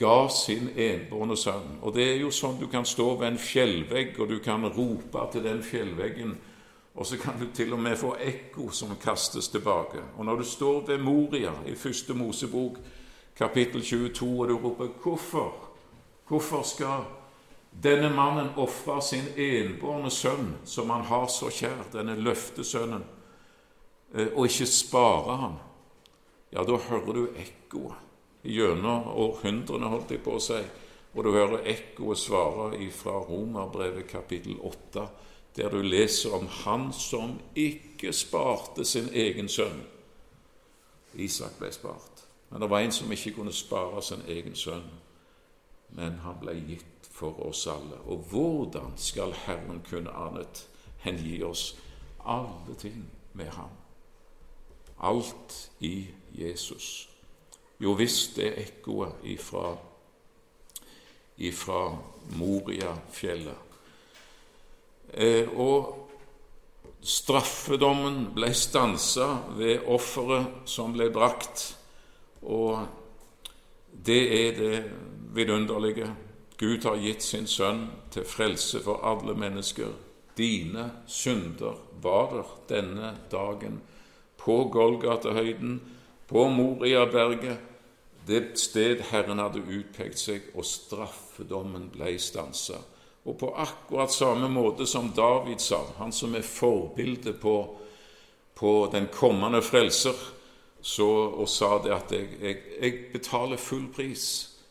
ga 0.03 0.27
sin 0.29 0.69
enbårne 0.75 1.37
sønn. 1.39 1.77
Og 1.81 1.95
det 1.95 2.05
er 2.11 2.17
jo 2.21 2.31
sånn 2.33 2.59
du 2.59 2.67
kan 2.71 2.85
stå 2.85 3.13
ved 3.21 3.31
en 3.31 3.39
fjellvegg, 3.39 4.17
og 4.19 4.29
du 4.29 4.39
kan 4.43 4.67
rope 4.67 5.29
til 5.31 5.47
den 5.47 5.63
fjellveggen 5.63 6.35
Og 6.93 7.05
så 7.05 7.17
kan 7.17 7.39
du 7.39 7.47
til 7.53 7.73
og 7.73 7.79
med 7.79 7.97
få 7.97 8.11
ekko 8.21 8.67
som 8.69 8.91
kastes 9.01 9.47
tilbake. 9.49 9.97
Og 10.17 10.25
når 10.25 10.35
du 10.35 10.43
står 10.43 10.83
ved 10.87 10.97
Moria 11.01 11.51
i 11.65 11.75
første 11.75 12.13
Mosebok, 12.13 12.77
kapittel 13.35 13.81
22, 13.81 14.41
og 14.41 14.47
du 14.47 14.57
roper 14.57 14.87
'Hvorfor? 14.87 15.53
Hvorfor 16.27 16.61
skal 16.61 17.03
denne 17.83 18.09
mannen 18.15 18.49
ofre 18.57 19.01
sin 19.01 19.25
enbårne 19.37 20.09
sønn, 20.09 20.57
som 20.65 20.89
han 20.89 21.01
har 21.01 21.27
så 21.27 21.49
kjær, 21.49 21.89
denne 21.93 22.15
løftesønnen, 22.15 23.03
eh, 24.15 24.27
og 24.35 24.45
ikke 24.45 24.65
spare 24.65 25.37
ham?' 25.37 25.57
Ja, 26.51 26.63
da 26.63 26.77
hører 26.77 27.13
du 27.13 27.27
ekkoet 27.35 28.02
gjennom 28.43 29.07
århundrene, 29.07 29.89
holdt 29.91 30.11
jeg 30.11 30.23
på 30.23 30.37
å 30.37 30.41
si. 30.43 30.59
Og 31.13 31.23
du 31.23 31.31
hører 31.31 31.67
ekkoet 31.69 32.17
svare 32.17 32.89
fra 32.91 33.19
Romerbrevet 33.21 34.07
kapittel 34.09 34.57
8, 34.59 35.07
der 35.55 35.69
du 35.69 35.81
leser 35.81 36.33
om 36.33 36.47
han 36.63 36.89
som 36.93 37.37
ikke 37.55 38.13
sparte 38.13 38.85
sin 38.85 39.09
egen 39.13 39.49
sønn. 39.49 39.83
Isak 41.13 41.59
ble 41.59 41.69
spart. 41.71 42.25
Men 42.49 42.61
det 42.61 42.69
var 42.69 42.79
en 42.79 42.91
som 42.91 43.11
ikke 43.11 43.35
kunne 43.37 43.53
spare 43.53 44.01
sin 44.01 44.25
egen 44.27 44.55
sønn. 44.55 44.89
Men 45.89 46.17
han 46.25 46.41
ble 46.41 46.57
gitt 46.67 47.07
for 47.13 47.37
oss 47.45 47.67
alle. 47.67 48.01
Og 48.05 48.25
hvordan 48.29 48.97
skal 48.97 49.33
Herren 49.45 49.81
kunne 49.89 50.13
annet 50.17 50.65
enn 51.05 51.21
gi 51.21 51.43
oss 51.45 51.75
alle 52.25 52.75
ting 52.81 53.05
med 53.33 53.53
ham? 53.53 53.69
Alt 54.97 55.69
i 55.79 56.07
Jesus. 56.33 57.12
Jo 57.81 57.95
visst, 57.97 58.35
det 58.35 58.53
ekkoet 58.61 59.25
ifra, 59.33 59.73
ifra 61.37 61.81
Moriafjellet. 62.37 63.57
Eh, 65.13 65.49
og 65.59 66.03
straffedommen 67.03 68.29
ble 68.33 68.53
stansa 68.55 69.27
ved 69.57 69.87
offeret 69.91 70.69
som 70.69 70.93
ble 70.95 71.09
brakt. 71.13 71.65
Og 72.43 72.85
det 74.05 74.21
er 74.37 74.57
det 74.57 74.77
vidunderlige. 75.35 76.09
Gud 76.57 76.85
har 76.87 77.01
gitt 77.01 77.23
sin 77.25 77.47
sønn 77.49 77.87
til 78.13 78.25
frelse 78.25 78.81
for 78.83 79.03
alle 79.03 79.35
mennesker. 79.35 79.91
Dine 80.37 80.89
synder 81.07 81.75
var 82.01 82.31
der 82.33 82.53
denne 82.69 83.11
dagen 83.31 83.81
på 84.37 84.63
Golgata-høyden, 84.73 85.81
på 86.33 86.47
Moriaberget, 86.49 87.57
det 88.27 88.57
sted 88.57 89.03
Herren 89.11 89.37
hadde 89.37 89.61
utpekt 89.61 90.17
seg, 90.17 90.47
og 90.57 90.65
straffedommen 90.65 91.91
ble 91.93 92.15
stansa. 92.17 92.79
Og 93.29 93.35
på 93.37 93.51
akkurat 93.61 94.11
samme 94.11 94.49
måte 94.49 94.87
som 94.89 95.11
David 95.13 95.61
sa, 95.61 95.83
han 95.99 96.11
som 96.11 96.33
er 96.33 96.41
forbildet 96.41 97.37
på, 97.41 97.53
på 98.57 98.71
den 98.91 99.11
kommende 99.13 99.61
frelser, 99.61 100.17
så, 100.81 101.07
og 101.37 101.45
sa 101.49 101.77
det 101.83 101.93
at 101.93 102.11
jeg, 102.11 102.31
jeg, 102.41 102.57
jeg, 102.81 102.97
betaler 103.13 103.61
full 103.61 103.85
pris, 103.93 104.25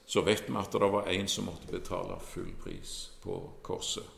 så 0.07 0.25
vet 0.27 0.51
vi 0.51 0.59
at 0.59 0.75
det 0.75 0.91
var 0.93 1.07
en 1.15 1.31
som 1.31 1.47
måtte 1.47 1.71
betale 1.71 2.19
full 2.27 2.51
pris 2.65 3.13
på 3.23 3.39
korset. 3.63 4.09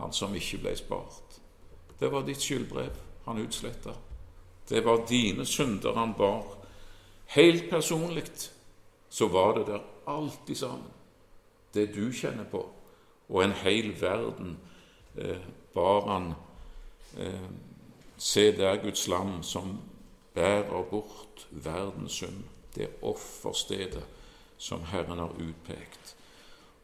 Han 0.00 0.16
som 0.16 0.32
ikke 0.34 0.64
ble 0.64 0.72
spart. 0.78 1.36
Det 2.00 2.08
var 2.08 2.24
ditt 2.24 2.40
skyldbrev 2.40 2.96
han 3.26 3.44
utsletta. 3.44 3.92
Det 4.68 4.80
var 4.86 5.04
dine 5.08 5.44
synder 5.46 5.92
han 5.94 6.16
bar. 6.16 6.57
Helt 7.28 7.70
personlig 7.70 8.24
så 9.08 9.28
var 9.28 9.58
det 9.58 9.66
der 9.66 9.84
alltid 10.06 10.56
sammen. 10.56 10.90
Det 11.74 11.90
du 11.94 12.12
kjenner 12.12 12.44
på. 12.48 12.62
Og 13.28 13.44
en 13.44 13.52
hel 13.52 13.92
verden 14.00 14.56
eh, 15.16 15.42
bar 15.74 16.06
han 16.08 16.32
eh, 17.18 17.48
Se 18.18 18.50
der 18.56 18.82
Guds 18.82 19.08
lam 19.08 19.42
som 19.42 19.78
bærer 20.34 20.82
bort 20.90 21.46
verdens 21.50 22.12
synd. 22.12 22.44
Det 22.74 22.88
offerstedet 23.02 24.02
som 24.56 24.82
Herren 24.90 25.18
har 25.18 25.30
utpekt. 25.38 26.16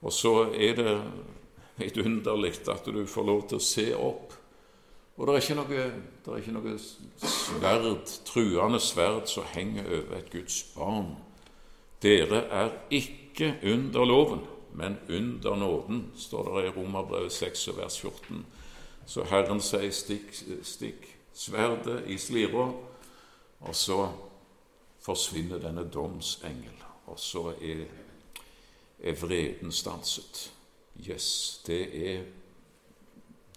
Og 0.02 0.12
så 0.12 0.52
er 0.54 0.76
det 0.78 1.02
vidunderlig 1.76 2.52
at 2.68 2.86
du 2.86 3.06
får 3.06 3.26
lov 3.26 3.48
til 3.48 3.58
å 3.58 3.66
se 3.66 3.86
opp. 3.96 4.34
Og 5.16 5.26
det 5.26 5.34
er 5.34 5.40
ikke 5.40 5.54
noe, 5.54 5.84
det 6.24 6.32
er 6.32 6.40
ikke 6.40 6.54
noe 6.56 6.78
sverd, 7.22 8.14
truende 8.26 8.80
sverd 8.82 9.28
som 9.30 9.46
henger 9.52 9.86
over 9.86 10.16
et 10.18 10.30
Guds 10.32 10.62
barn. 10.74 11.12
Dere 12.02 12.40
er 12.50 12.72
ikke 12.90 13.52
under 13.62 14.04
loven, 14.04 14.42
men 14.74 14.98
under 15.08 15.56
nåden, 15.56 16.10
står 16.16 16.50
det 16.56 16.66
i 16.66 16.72
Romerbrevet 16.74 17.32
6, 17.32 17.68
vers 17.76 18.00
14. 18.00 18.42
Så 19.06 19.24
Herren 19.30 19.60
sier, 19.62 19.92
stikk, 19.94 20.34
stikk 20.66 21.06
sverdet 21.34 22.08
i 22.10 22.18
slira, 22.18 22.66
og 23.60 23.74
så 23.74 24.08
forsvinner 25.04 25.62
denne 25.62 25.86
domsengel. 25.94 26.82
Og 27.06 27.20
så 27.20 27.52
er, 27.62 27.84
er 28.98 29.16
vreden 29.20 29.72
stanset. 29.72 30.50
Yes, 31.10 31.60
det 31.66 31.82
er, 32.10 32.22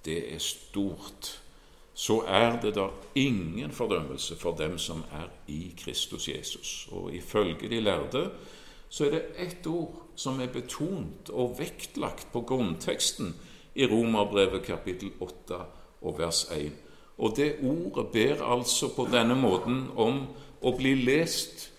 det 0.05 0.33
er 0.33 0.39
stort 0.39 1.41
så 1.97 2.19
er 2.29 2.59
det 2.61 2.75
da 2.75 2.91
ingen 3.15 3.71
fordømmelse 3.73 4.35
for 4.37 4.53
dem 4.53 4.77
som 4.77 5.01
er 5.17 5.31
i 5.49 5.73
Kristus 5.77 6.27
Jesus. 6.29 6.87
Og 6.91 7.13
ifølge 7.13 7.69
de 7.69 7.79
lærde 7.81 8.29
så 8.89 9.05
er 9.05 9.11
det 9.11 9.23
ett 9.37 9.67
ord 9.67 9.95
som 10.15 10.39
er 10.39 10.51
betont 10.53 11.29
og 11.29 11.57
vektlagt 11.59 12.27
på 12.31 12.41
grunnteksten 12.41 13.33
i 13.75 13.85
Romerbrevet 13.85 14.63
kapittel 14.63 15.11
8 15.19 15.57
og 16.01 16.19
vers 16.19 16.45
1. 16.51 16.71
Og 17.17 17.33
det 17.35 17.55
ordet 17.63 18.07
ber 18.13 18.45
altså 18.45 18.93
på 18.95 19.07
denne 19.11 19.35
måten 19.35 19.87
om 19.95 20.21
å 20.61 20.75
bli 20.77 20.93
lest 21.01 21.71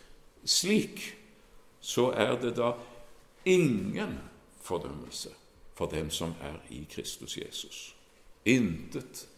slik. 0.44 1.14
Så 1.81 2.11
er 2.11 2.35
det 2.42 2.57
da 2.59 2.72
ingen 3.46 4.18
fordømmelse 4.66 5.31
for 5.78 5.87
dem 5.87 6.11
som 6.11 6.35
er 6.42 6.59
i 6.74 6.83
Kristus 6.90 7.38
Jesus. 7.38 7.94
Intet 8.44 9.28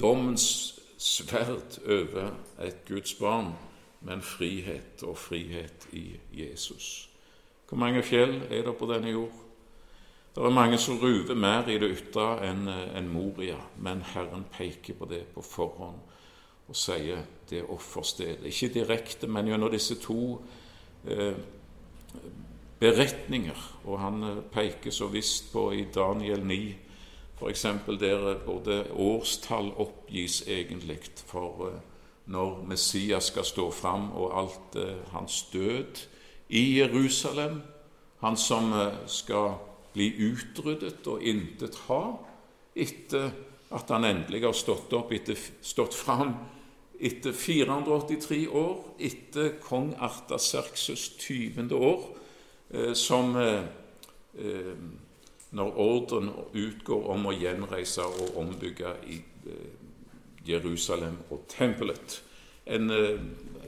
dommens 0.00 0.80
sverd 0.98 1.78
over 1.86 2.32
et 2.64 2.84
Guds 2.88 3.14
barn, 3.14 3.52
men 4.00 4.22
frihet 4.22 5.02
og 5.02 5.18
frihet 5.18 5.88
i 5.92 6.16
Jesus. 6.32 7.08
Hvor 7.68 7.78
mange 7.78 8.02
fjell 8.02 8.42
er 8.50 8.64
det 8.66 8.76
på 8.76 8.88
denne 8.90 9.12
jord? 9.12 9.32
Det 10.34 10.44
er 10.44 10.50
mange 10.50 10.78
som 10.78 10.98
ruver 10.98 11.34
mer 11.34 11.68
i 11.68 11.78
det 11.78 11.90
ytre 11.90 12.26
enn 12.46 12.68
en 12.70 13.08
Moria, 13.10 13.58
men 13.78 14.02
Herren 14.14 14.44
peker 14.52 14.94
på 14.98 15.08
det 15.10 15.24
på 15.34 15.42
forhånd 15.42 16.00
og 16.70 16.76
sier 16.78 17.24
det 17.50 17.64
er 17.64 17.70
offerstedet. 17.74 18.46
Ikke 18.46 18.70
direkte, 18.74 19.26
men 19.26 19.48
gjennom 19.50 19.72
disse 19.72 19.96
to 19.98 20.38
eh, 21.02 21.34
beretninger. 22.78 23.64
Og 23.84 23.98
han 23.98 24.22
eh, 24.22 24.38
peker 24.54 24.94
så 24.94 25.08
visst 25.10 25.50
på 25.52 25.72
i 25.74 25.88
Daniel 25.94 26.46
9 26.46 26.60
F.eks. 27.40 27.62
der 28.00 28.34
både 28.44 28.84
årstall 28.92 29.72
oppgis 29.80 30.42
egentlig 30.48 31.00
for 31.26 31.70
eh, 31.70 31.80
når 32.30 32.62
Messias 32.68 33.32
skal 33.32 33.44
stå 33.44 33.70
fram, 33.74 34.10
og 34.12 34.38
alt 34.38 34.76
eh, 34.76 35.00
hans 35.14 35.42
død 35.52 36.06
i 36.48 36.78
Jerusalem. 36.78 37.62
Han 38.20 38.36
som 38.36 38.72
eh, 38.72 39.00
skal 39.06 39.54
bli 39.94 40.12
utryddet 40.30 41.06
og 41.10 41.22
intet 41.22 41.80
ha 41.88 42.04
etter 42.76 43.32
at 43.74 43.90
han 43.90 44.04
endelig 44.04 44.44
har 44.44 44.54
stått 44.54 44.92
opp, 44.98 45.12
etter, 45.14 45.38
stått 45.62 45.94
fram 45.94 46.34
etter 47.00 47.32
483 47.32 48.40
år, 48.52 48.74
etter 49.00 49.54
kong 49.64 49.94
Artaserkses 49.98 51.08
20. 51.18 51.70
år, 51.74 52.02
eh, 52.74 52.92
som 52.94 53.36
eh, 53.36 53.62
når 55.50 55.76
ordren 55.82 56.30
utgår 56.54 57.06
om 57.10 57.26
å 57.26 57.34
gjenreise 57.34 58.04
og 58.06 58.36
ombygge 58.38 58.92
i 59.10 59.18
eh, 59.50 59.70
Jerusalem 60.46 61.18
og 61.30 61.46
tempelet. 61.50 62.20
En, 62.66 62.90
eh, 62.90 63.22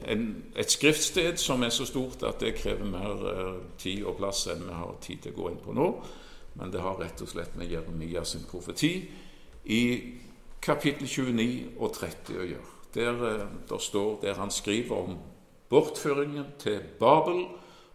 en, 0.07 0.27
et 0.55 0.71
skriftsted 0.71 1.37
som 1.41 1.63
er 1.63 1.73
så 1.75 1.85
stort 1.85 2.23
at 2.23 2.39
det 2.39 2.55
krever 2.61 2.87
mer 2.87 3.25
eh, 3.33 3.57
tid 3.77 4.05
og 4.07 4.17
plass 4.21 4.45
enn 4.53 4.63
vi 4.67 4.77
har 4.79 4.95
tid 5.03 5.25
til 5.25 5.35
å 5.35 5.41
gå 5.41 5.49
inn 5.51 5.63
på 5.63 5.75
nå. 5.75 5.89
Men 6.59 6.71
det 6.71 6.83
har 6.85 6.99
rett 7.01 7.21
og 7.25 7.31
slett 7.31 7.57
med 7.59 7.71
Jeremia 7.71 8.23
sin 8.25 8.45
profeti 8.47 8.93
i 9.73 9.83
kapittel 10.63 11.09
29 11.09 11.75
og 11.79 11.91
30 11.97 12.39
å 12.39 12.47
gjøre. 12.47 12.69
Der, 12.93 13.21
der 13.65 13.79
står 13.81 14.19
der 14.21 14.37
han 14.37 14.51
skriver 14.53 15.07
om 15.07 15.15
bortføringen 15.71 16.53
til 16.61 16.79
Babel 16.99 17.47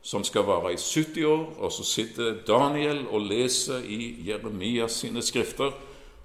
som 0.03 0.25
skal 0.25 0.47
vare 0.47 0.73
i 0.73 0.79
70 0.79 1.25
år, 1.27 1.45
og 1.59 1.73
så 1.73 1.85
sitter 1.85 2.43
Daniel 2.47 3.07
og 3.07 3.27
leser 3.27 3.85
i 3.85 4.15
Jeremias 4.29 5.01
sine 5.03 5.23
skrifter, 5.23 5.73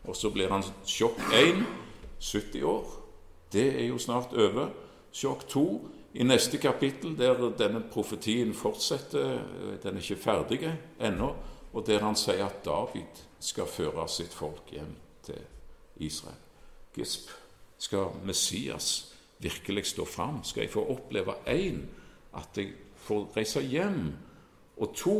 og 0.03 0.15
så 0.15 0.29
blir 0.29 0.51
han 0.51 0.63
sjokk 0.85 1.19
1 1.33 1.63
70 2.19 2.63
år. 2.63 2.87
Det 3.53 3.67
er 3.81 3.87
jo 3.87 3.97
snart 3.97 4.33
over. 4.33 4.69
Sjokk 5.13 5.47
2 5.47 5.65
i 6.13 6.23
neste 6.23 6.57
kapittel, 6.57 7.17
der 7.17 7.49
denne 7.57 7.83
profetien 7.91 8.53
fortsetter, 8.53 9.41
den 9.83 9.97
er 9.97 10.01
ikke 10.01 10.21
ferdig 10.21 10.61
ennå, 11.01 11.33
og 11.73 11.87
der 11.87 12.03
han 12.05 12.15
sier 12.15 12.45
at 12.45 12.61
David 12.65 13.23
skal 13.39 13.67
føre 13.67 14.05
sitt 14.09 14.33
folk 14.33 14.69
hjem 14.71 14.93
til 15.25 15.41
Israel. 16.05 16.37
Gisp, 16.93 17.31
skal 17.77 18.13
Messias 18.25 19.13
virkelig 19.41 19.85
stå 19.85 20.05
fram? 20.05 20.43
Skal 20.43 20.61
jeg 20.67 20.71
få 20.71 20.85
oppleve 20.93 21.35
én, 21.49 21.81
at 22.37 22.57
jeg 22.57 22.73
får 23.03 23.27
reise 23.37 23.61
hjem, 23.61 24.13
og 24.77 24.95
to, 24.97 25.19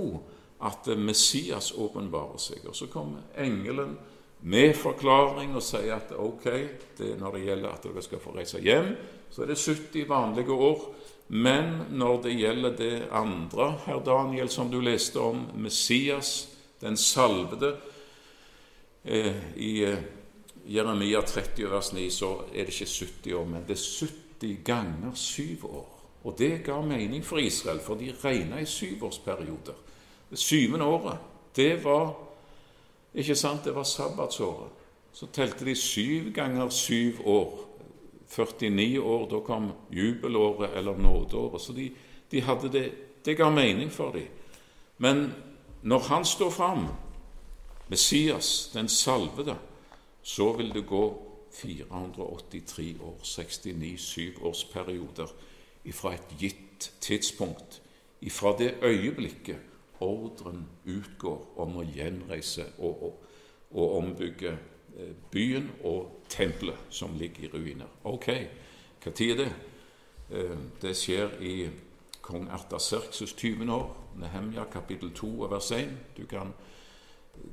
at 0.64 0.88
Messias 0.98 1.74
åpenbarer 1.76 2.40
seg? 2.42 2.64
Og 2.70 2.76
så 2.76 2.88
kommer 2.92 3.26
engelen 3.38 3.98
med 4.44 4.74
forklaring 4.76 5.56
og 5.56 5.64
sier 5.64 5.96
at 5.96 6.12
ok, 6.20 6.48
det 6.98 7.14
når 7.20 7.38
det 7.38 7.44
gjelder 7.46 7.70
at 7.72 7.86
dere 7.88 8.04
skal 8.04 8.24
få 8.24 8.36
reise 8.36 8.60
hjem, 8.64 8.94
så 9.32 9.44
er 9.44 9.54
det 9.54 9.60
70 9.60 10.10
vanlige 10.10 10.52
år. 10.52 10.84
Men 11.28 11.86
når 11.96 12.22
det 12.26 12.34
gjelder 12.36 12.76
det 12.78 13.08
andre, 13.12 13.70
herr 13.86 14.04
Daniel, 14.06 14.50
som 14.50 14.70
du 14.72 14.82
leste 14.84 15.20
om, 15.20 15.48
Messias, 15.56 16.50
den 16.82 16.98
salvede, 17.00 17.78
eh, 19.04 19.56
i 19.56 19.84
eh, 19.88 20.04
Jeremia 20.68 21.22
30 21.22 21.72
vers 21.72 21.94
9, 21.94 22.10
så 22.12 22.34
er 22.54 22.68
det 22.68 22.76
ikke 22.76 22.92
70 22.92 23.34
år, 23.40 23.46
men 23.46 23.66
det 23.68 23.78
er 23.78 24.08
70 24.42 24.60
ganger 24.66 25.16
syv 25.16 25.66
år. 25.66 25.93
Og 26.24 26.36
det 26.38 26.64
ga 26.64 26.82
mening 26.82 27.26
for 27.26 27.38
Israel, 27.38 27.80
for 27.80 27.96
de 27.96 28.14
regna 28.24 28.60
i 28.62 28.66
syvårsperioder. 28.66 29.76
Det 30.30 30.40
syvende 30.40 30.86
året, 30.86 31.18
det 31.56 31.84
var 31.84 32.14
ikke 33.14 33.36
sant, 33.36 33.66
det 33.66 33.76
var 33.76 33.84
sabbatsåret. 33.84 34.70
Så 35.14 35.28
telte 35.28 35.66
de 35.66 35.76
syv 35.76 36.32
ganger 36.34 36.70
syv 36.70 37.22
år. 37.26 37.60
49 38.28 39.00
år, 39.00 39.30
da 39.30 39.40
kom 39.40 39.72
jubelåret 39.92 40.78
eller 40.78 40.98
nådeåret. 40.98 41.62
Så 41.62 41.74
de, 41.74 41.92
de 42.32 42.42
hadde 42.42 42.72
det 42.72 42.92
Det 43.26 43.38
ga 43.38 43.50
mening 43.50 43.92
for 43.92 44.12
dem. 44.12 44.28
Men 44.98 45.34
når 45.82 46.00
han 46.00 46.26
står 46.26 46.50
fram, 46.50 46.88
Messias, 47.88 48.72
den 48.74 48.88
salvede, 48.88 49.56
så 50.22 50.54
vil 50.54 50.74
det 50.74 50.86
gå 50.86 51.24
483 51.54 52.96
år, 53.02 53.20
69 53.24 54.02
syvårsperioder, 54.02 55.28
ifra 55.86 56.14
et 56.14 56.36
gitt 56.40 56.92
tidspunkt, 57.02 57.82
ifra 58.22 58.56
det 58.58 58.76
øyeblikket 58.84 59.60
ordren 60.04 60.66
utgår 60.86 61.60
om 61.64 61.80
å 61.80 61.86
gjenreise 61.88 62.66
og, 62.78 63.04
og, 63.04 63.26
og 63.72 63.96
ombygge 64.00 64.52
eh, 64.52 65.14
byen 65.32 65.70
og 65.88 66.26
tempelet 66.30 66.90
som 66.94 67.16
ligger 67.20 67.48
i 67.48 67.52
ruiner. 67.54 67.90
Ok, 68.04 68.30
tid 69.14 69.32
er 69.32 69.42
det? 69.44 69.50
Eh, 70.32 70.58
det 70.82 70.96
skjer 70.98 71.38
i 71.42 71.56
kong 72.24 72.48
Artaserkses 72.52 73.36
20. 73.36 73.70
år, 73.72 73.90
Nehemja 74.20 74.68
kapittel 74.72 75.12
2 75.16 75.32
og 75.42 75.52
vers 75.52 75.72
1. 75.76 75.92
Du 76.18 76.26
kan 76.30 76.54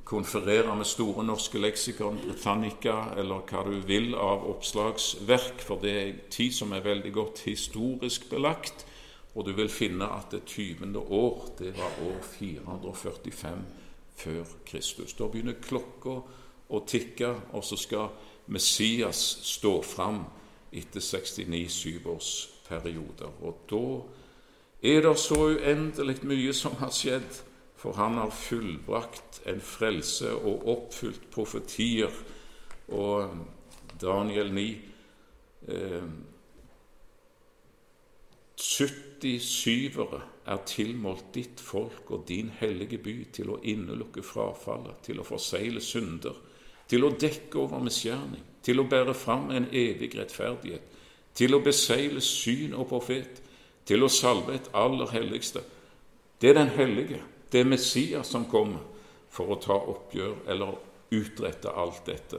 konferere 0.05 0.77
med 0.77 0.85
Store 0.85 1.25
norske 1.25 1.59
leksikon, 1.59 2.19
Britannica 2.25 3.15
eller 3.17 3.45
hva 3.47 3.63
du 3.67 3.77
vil 3.87 4.15
av 4.19 4.45
oppslagsverk, 4.51 5.63
for 5.63 5.83
det 5.83 5.93
er 6.01 6.17
tid 6.31 6.55
som 6.55 6.73
er 6.75 6.85
veldig 6.85 7.13
godt 7.15 7.45
historisk 7.47 8.29
belagt. 8.31 8.87
Og 9.35 9.47
du 9.47 9.53
vil 9.55 9.71
finne 9.71 10.09
at 10.11 10.33
det 10.35 10.43
20. 10.47 10.99
år, 10.99 11.45
det 11.59 11.75
var 11.79 12.01
år 12.03 12.19
445 12.23 13.63
før 14.17 14.55
Kristus. 14.67 15.15
Da 15.15 15.29
begynner 15.31 15.61
klokka 15.63 16.17
å 16.71 16.81
tikke, 16.87 17.35
og 17.55 17.65
så 17.65 17.79
skal 17.79 18.11
Messias 18.51 19.21
stå 19.47 19.77
fram 19.87 20.25
etter 20.73 21.01
69 21.01 22.01
års 22.11 22.33
perioder. 22.67 23.31
Og 23.47 23.63
da 23.71 23.85
er 24.83 25.07
det 25.07 25.15
så 25.19 25.39
uendelig 25.55 26.19
mye 26.27 26.53
som 26.57 26.75
har 26.83 26.91
skjedd 26.95 27.43
for 27.81 27.97
han 27.97 28.19
har 28.21 28.31
fullbrakt 28.31 29.41
en 29.49 29.61
frelse 29.65 30.35
og 30.37 30.67
oppfylt 30.69 31.31
profetier. 31.33 32.13
Og 32.93 33.31
Daniel 34.01 34.53
9 34.53 34.67
eh, 35.69 36.11
70 38.61 39.41
syvere 39.41 40.21
er 40.45 40.61
tilmålt 40.69 41.33
ditt 41.35 41.61
folk 41.65 42.11
og 42.11 42.27
din 42.29 42.51
hellige 42.61 42.99
by 43.01 43.17
til 43.33 43.55
å 43.55 43.61
innelukke 43.65 44.23
frafallet, 44.25 45.01
til 45.07 45.21
å 45.21 45.27
forsegle 45.27 45.81
synder, 45.81 46.37
til 46.91 47.07
å 47.07 47.15
dekke 47.17 47.63
over 47.63 47.81
misgjerning, 47.85 48.45
til 48.63 48.83
å 48.83 48.89
bære 48.91 49.17
fram 49.17 49.49
en 49.57 49.71
evig 49.73 50.13
rettferdighet, 50.19 50.85
til 51.35 51.57
å 51.57 51.65
besegle 51.65 52.21
syn 52.21 52.75
og 52.77 52.91
profet, 52.93 53.41
til 53.89 54.05
å 54.05 54.13
salve 54.13 54.59
et 54.59 54.73
aller 54.77 55.09
helligste. 55.15 55.63
Det 56.41 56.51
er 56.51 56.61
den 56.61 56.75
hellige. 56.77 57.23
Det 57.53 57.61
er 57.61 57.65
Messias 57.65 58.27
som 58.27 58.47
kommer 58.51 58.83
for 59.31 59.51
å 59.51 59.61
ta 59.63 59.75
oppgjør 59.75 60.47
eller 60.51 60.79
utrette 61.15 61.73
alt 61.75 62.07
dette. 62.07 62.39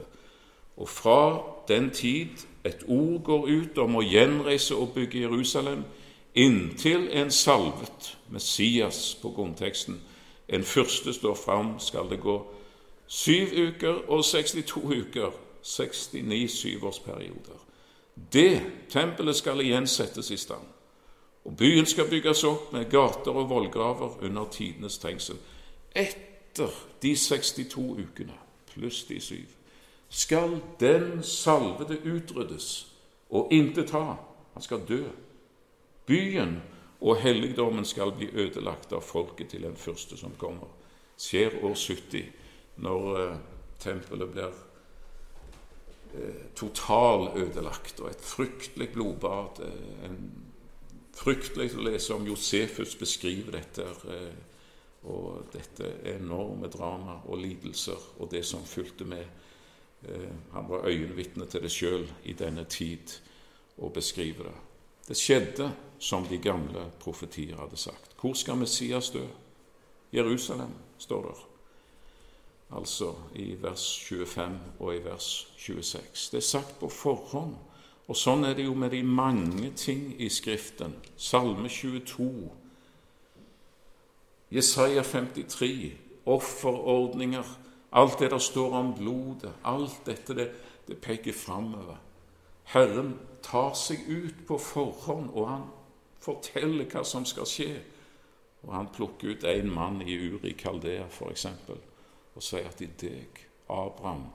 Og 0.76 0.88
fra 0.88 1.42
den 1.68 1.90
tid 1.90 2.46
et 2.64 2.84
ord 2.88 3.22
går 3.24 3.48
ut 3.48 3.78
om 3.78 3.96
å 3.96 4.04
gjenreise 4.06 4.76
og 4.76 4.94
bygge 4.94 5.26
Jerusalem, 5.26 5.84
inntil 6.34 7.08
en 7.12 7.30
salvet 7.30 8.14
Messias 8.32 9.14
på 9.20 9.34
grunnteksten, 9.36 10.00
en 10.48 10.64
første 10.64 11.12
står 11.12 11.34
fram, 11.34 11.74
skal 11.78 12.08
det 12.10 12.20
gå 12.20 12.38
syv 13.06 13.52
uker 13.52 14.08
og 14.08 14.24
62 14.24 14.80
uker, 14.80 15.32
69 15.62 16.48
syvårsperioder. 16.48 17.58
Det 18.32 18.62
tempelet 18.90 19.36
skal 19.36 19.60
igjen 19.60 19.86
settes 19.86 20.30
i 20.30 20.36
stand. 20.36 20.64
Og 21.44 21.56
byen 21.56 21.86
skal 21.86 22.10
bygges 22.10 22.44
opp 22.44 22.72
med 22.72 22.90
gater 22.90 23.34
og 23.34 23.48
vollgraver 23.50 24.22
under 24.22 24.46
tidenes 24.50 24.98
trengsel. 24.98 25.40
Etter 25.94 26.70
de 27.02 27.16
62 27.16 27.76
ukene 27.78 28.38
pluss 28.72 29.02
de 29.08 29.20
syv 29.20 29.58
skal 30.12 30.58
den 30.80 31.22
salvede 31.22 31.96
utryddes 32.04 32.86
og 33.30 33.48
intet 33.52 33.90
ha. 33.90 34.14
Han 34.52 34.62
skal 34.62 34.84
dø. 34.88 35.04
Byen 36.06 36.58
og 37.00 37.16
helligdommen 37.16 37.84
skal 37.84 38.12
bli 38.12 38.28
ødelagt 38.32 38.92
av 38.92 39.00
folket 39.02 39.48
til 39.54 39.64
den 39.64 39.76
første 39.76 40.18
som 40.20 40.34
kommer. 40.38 40.68
Skjer 41.16 41.56
år 41.64 41.74
70, 41.74 42.28
når 42.84 43.08
eh, 43.20 43.40
tempelet 43.80 44.30
blir 44.34 44.52
eh, 46.12 46.44
totalødelagt, 46.56 48.00
og 48.00 48.10
et 48.10 48.20
fryktelig 48.20 48.90
blodbad, 48.92 49.62
eh, 49.64 50.04
en 50.10 50.18
fryktelig 51.16 51.74
å 51.76 51.84
lese 51.86 52.14
om 52.14 52.26
Josefus 52.26 52.96
beskriver 52.98 53.58
dette, 53.58 53.86
eh, 54.10 54.34
og 55.02 55.48
dette 55.52 55.88
enorme 56.12 56.68
drama 56.70 57.20
og 57.26 57.38
lidelser 57.42 57.98
og 58.18 58.30
det 58.30 58.44
som 58.46 58.64
fulgte 58.64 59.04
med. 59.04 59.24
Eh, 60.08 60.30
han 60.52 60.68
var 60.68 60.86
øyenvitne 60.86 61.46
til 61.46 61.62
det 61.62 61.70
sjøl 61.70 62.06
i 62.24 62.32
denne 62.32 62.64
tid 62.64 63.18
og 63.78 63.92
beskriver 63.92 64.44
det. 64.44 64.58
Det 65.08 65.16
skjedde 65.18 65.72
som 65.98 66.26
de 66.26 66.38
gamle 66.38 66.90
profetier 67.00 67.56
hadde 67.58 67.76
sagt. 67.76 68.14
Hvor 68.20 68.34
skal 68.34 68.56
Messias 68.56 69.10
dø? 69.10 69.26
Jerusalem, 70.12 70.74
står 70.98 71.22
der. 71.22 71.48
Altså 72.76 73.14
i 73.34 73.62
vers 73.62 73.98
25 74.08 74.58
og 74.78 74.94
i 74.94 75.04
vers 75.04 75.48
26. 75.56 76.30
Det 76.30 76.36
er 76.36 76.46
sagt 76.46 76.78
på 76.80 76.88
forhånd 76.88 77.56
og 78.10 78.18
sånn 78.18 78.44
er 78.44 78.56
det 78.58 78.66
jo 78.66 78.74
med 78.74 78.90
de 78.92 79.02
mange 79.06 79.70
ting 79.78 80.10
i 80.18 80.28
Skriften. 80.32 80.96
Salme 81.16 81.70
22, 81.70 82.28
Jesaja 84.52 85.02
53, 85.06 85.92
offerordninger, 86.26 87.46
alt 87.92 88.18
det 88.18 88.30
der 88.34 88.42
står 88.42 88.74
om 88.76 88.90
blodet, 88.94 89.52
alt 89.64 90.02
dette, 90.06 90.34
det, 90.34 90.48
det 90.88 90.98
peker 91.00 91.32
framover. 91.32 92.00
Herren 92.74 93.14
tar 93.42 93.72
seg 93.78 94.04
ut 94.08 94.44
på 94.48 94.58
forhånd, 94.58 95.30
og 95.32 95.48
han 95.48 95.64
forteller 96.22 96.90
hva 96.90 97.04
som 97.06 97.24
skal 97.28 97.48
skje. 97.48 97.70
Og 98.62 98.74
han 98.76 98.92
plukker 98.94 99.32
ut 99.32 99.48
en 99.48 99.72
mann 99.72 100.02
i 100.04 100.18
Uri 100.28 100.52
Kaldea, 100.58 101.08
f.eks., 101.08 101.48
og 102.32 102.44
sier 102.44 102.68
at 102.68 102.80
i 102.80 102.88
deg, 103.00 103.42
Abraham, 103.68 104.28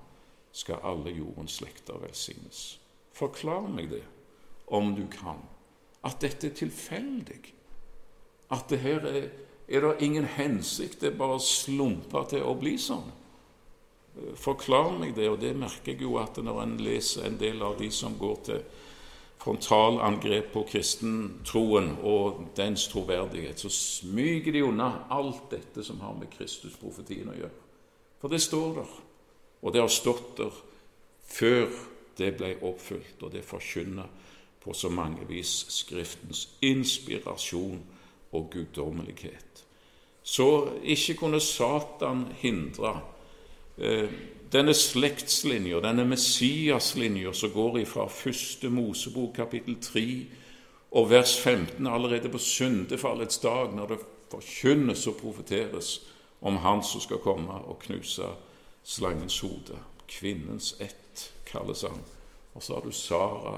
skal 0.52 0.84
alle 0.86 1.14
jordens 1.14 1.60
slekter 1.60 1.98
velsignes. 2.02 2.80
Forklar 3.18 3.68
meg 3.74 3.90
det, 3.92 4.04
om 4.68 4.94
du 4.96 5.06
kan. 5.12 5.42
At 6.06 6.22
dette 6.22 6.52
er 6.52 6.58
tilfeldig. 6.58 7.40
At 8.54 8.70
det 8.70 8.80
her 8.84 9.06
er, 9.10 9.30
er 9.68 9.84
det 9.84 10.06
ingen 10.06 10.28
hensikt, 10.38 11.02
det 11.02 11.12
er 11.12 11.20
bare 11.20 11.40
slumpa 11.44 12.24
til 12.30 12.46
å 12.46 12.56
bli 12.60 12.78
sånn. 12.80 13.10
Forklar 14.38 14.94
meg 14.98 15.16
det, 15.18 15.28
og 15.30 15.42
det 15.42 15.54
merker 15.58 15.94
jeg 15.94 16.06
jo 16.06 16.16
at 16.22 16.38
når 16.42 16.62
en 16.64 16.78
leser 16.82 17.28
en 17.28 17.40
del 17.42 17.62
av 17.66 17.78
de 17.82 17.90
som 17.94 18.16
går 18.18 18.38
til 18.48 18.64
frontalangrep 19.38 20.50
på 20.54 20.64
kristentroen 20.68 21.92
og 22.06 22.48
dens 22.58 22.88
troverdighet, 22.92 23.60
så 23.62 23.70
smyger 23.72 24.56
de 24.56 24.64
unna 24.66 24.90
alt 25.14 25.52
dette 25.54 25.86
som 25.86 26.02
har 26.04 26.16
med 26.18 26.32
Kristusprofetien 26.34 27.30
å 27.32 27.38
gjøre. 27.38 27.54
For 28.18 28.34
det 28.34 28.42
står 28.42 28.80
der, 28.80 28.96
og 29.62 29.74
det 29.74 29.84
har 29.84 29.94
stått 29.94 30.34
der 30.40 30.58
før 31.28 31.70
det 32.18 32.34
ble 32.38 32.56
oppfylt, 32.62 33.22
og 33.22 33.32
det 33.32 33.46
forkynner 33.46 34.08
på 34.64 34.74
så 34.74 34.90
mange 34.90 35.28
vis 35.30 35.66
Skriftens 35.70 36.50
inspirasjon 36.62 37.84
og 38.32 38.50
guddommelighet. 38.52 39.64
Så 40.24 40.68
ikke 40.84 41.14
kunne 41.14 41.40
Satan 41.40 42.26
hindre 42.42 43.00
eh, 43.78 44.10
denne 44.52 44.74
slektslinja, 44.74 45.80
denne 45.80 46.06
Messias-linja 46.06 47.32
som 47.34 47.52
går 47.52 47.80
ifra 47.84 48.08
første 48.12 48.70
Mosebok 48.70 49.36
kapittel 49.36 49.80
3 49.82 50.04
og 50.92 51.10
vers 51.10 51.38
15 51.40 51.88
allerede 51.88 52.30
på 52.30 52.38
syndefallets 52.38 53.38
dag, 53.38 53.76
når 53.76 53.88
det 53.88 54.00
forkynnes 54.32 55.08
og 55.08 55.16
profeteres 55.16 56.02
om 56.42 56.58
Han 56.58 56.84
som 56.84 57.02
skal 57.02 57.18
komme 57.18 57.54
og 57.54 57.80
knuse 57.80 58.24
slangens 58.84 59.40
hode. 59.40 59.80
Kvinnens 60.08 60.76
ett, 60.80 61.07
kalles 61.58 61.82
han. 61.88 62.00
Og 62.54 62.64
så 62.64 62.78
har 62.78 62.86
du 62.86 62.92
Sara. 62.92 63.58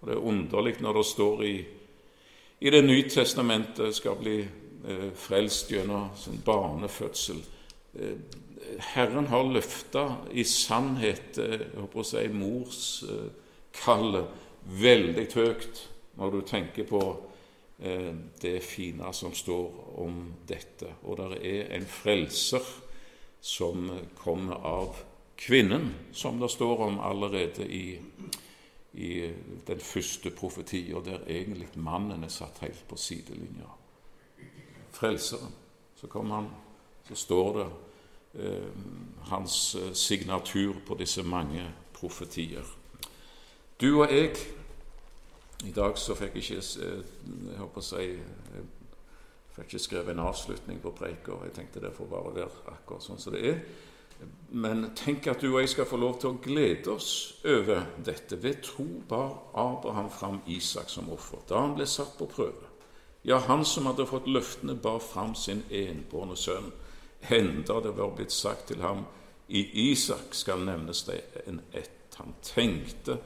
Og 0.00 0.08
Det 0.08 0.16
er 0.16 0.28
underlig 0.32 0.80
når 0.80 0.92
det 0.96 1.06
står 1.06 1.42
i, 1.44 1.56
i 2.60 2.70
Det 2.70 2.84
nye 2.84 3.08
testamentet 3.08 3.94
skal 3.94 4.16
bli 4.20 4.40
eh, 4.40 5.10
frelst 5.14 5.70
gjennom 5.72 6.10
sin 6.16 6.40
barnefødsel. 6.44 7.42
Eh, 7.94 8.16
Herren 8.78 9.26
har 9.26 9.44
løfta 9.44 10.16
i 10.32 10.44
sannhet 10.44 11.38
eh, 11.38 11.60
jeg 11.60 11.80
håper 11.80 12.00
å 12.00 12.06
si, 12.06 12.28
morskallet 12.32 14.24
eh, 14.24 14.46
veldig 14.80 15.26
høyt 15.34 15.82
når 16.20 16.30
du 16.34 16.40
tenker 16.48 16.88
på 16.88 17.02
eh, 17.80 18.12
det 18.42 18.58
fine 18.64 19.12
som 19.16 19.34
står 19.34 19.96
om 20.00 20.22
dette. 20.48 20.96
Og 21.04 21.20
det 21.20 21.40
er 21.40 21.74
en 21.76 21.86
frelser 21.88 22.64
som 23.40 23.88
kommer 24.20 24.60
av 24.68 25.00
kvinnen, 25.40 25.90
som 26.12 26.40
det 26.40 26.50
står 26.52 26.84
om 26.86 26.98
allerede 27.00 27.66
i, 27.66 27.98
i 28.92 29.12
den 29.66 29.80
første 29.80 30.30
profetien, 30.30 31.00
der 31.04 31.24
egentlig 31.26 31.68
mannen 31.74 32.24
er 32.24 32.32
satt 32.32 32.60
helt 32.60 32.82
på 32.88 32.98
sidelinja. 33.00 33.70
Frelseren. 34.92 35.54
Så 35.96 36.08
kommer 36.08 36.34
han, 36.34 36.50
så 37.08 37.14
står 37.14 37.56
det 37.58 37.68
Eh, 38.34 38.62
hans 39.20 39.74
eh, 39.74 39.92
signatur 39.92 40.74
på 40.86 40.94
disse 40.94 41.22
mange 41.22 41.72
profetier. 41.92 42.62
Du 43.80 44.02
og 44.02 44.12
jeg 44.12 44.36
I 45.66 45.72
dag 45.74 45.98
så 45.98 46.14
fikk 46.14 46.36
jeg 46.38 46.44
ikke 46.44 46.84
eh, 46.84 47.00
jeg 47.50 47.58
håper 47.58 47.82
å 47.82 47.84
si, 47.84 48.04
jeg 48.06 48.68
fikk 49.56 49.66
ikke 49.66 49.82
skrevet 49.82 50.14
en 50.14 50.22
avslutning 50.28 50.78
på 50.78 50.94
preika. 50.94 51.40
Jeg 51.44 51.56
tenkte 51.56 51.82
det 51.82 51.90
får 51.96 52.06
være 52.12 52.34
være 52.36 52.76
akkurat 52.76 53.02
sånn 53.02 53.18
som 53.18 53.34
det 53.34 53.42
er. 53.50 53.58
Men 54.50 54.90
tenk 54.98 55.28
at 55.30 55.40
du 55.40 55.52
og 55.52 55.60
jeg 55.60 55.70
skal 55.74 55.86
få 55.86 55.96
lov 56.00 56.18
til 56.20 56.32
å 56.32 56.40
glede 56.42 56.90
oss 56.90 57.40
over 57.46 57.84
dette. 58.04 58.38
Ved 58.42 58.64
tro 58.66 58.86
bar 59.08 59.36
Abraham 59.54 60.10
fram 60.10 60.40
Isak 60.50 60.90
som 60.90 61.10
offer 61.14 61.44
da 61.48 61.62
han 61.62 61.76
ble 61.78 61.86
satt 61.86 62.16
på 62.18 62.26
prøve. 62.30 62.66
Ja, 63.22 63.38
han 63.46 63.64
som 63.68 63.86
hadde 63.86 64.08
fått 64.08 64.28
løftene, 64.28 64.74
bar 64.74 64.98
fram 65.04 65.34
sin 65.36 65.62
enbårne 65.70 66.36
sønn 66.40 66.72
enda 67.28 67.80
det 67.80 67.90
var 67.90 68.14
blitt 68.16 68.32
sagt 68.32 68.68
til 68.68 68.80
ham 68.80 69.04
i 69.48 69.90
Isak 69.90 70.34
skal 70.34 70.64
nevnes 70.64 71.02
det 71.04 71.20
en 71.46 71.60
ett. 71.72 71.90
Han 72.20 72.34
tenkte 72.42 73.16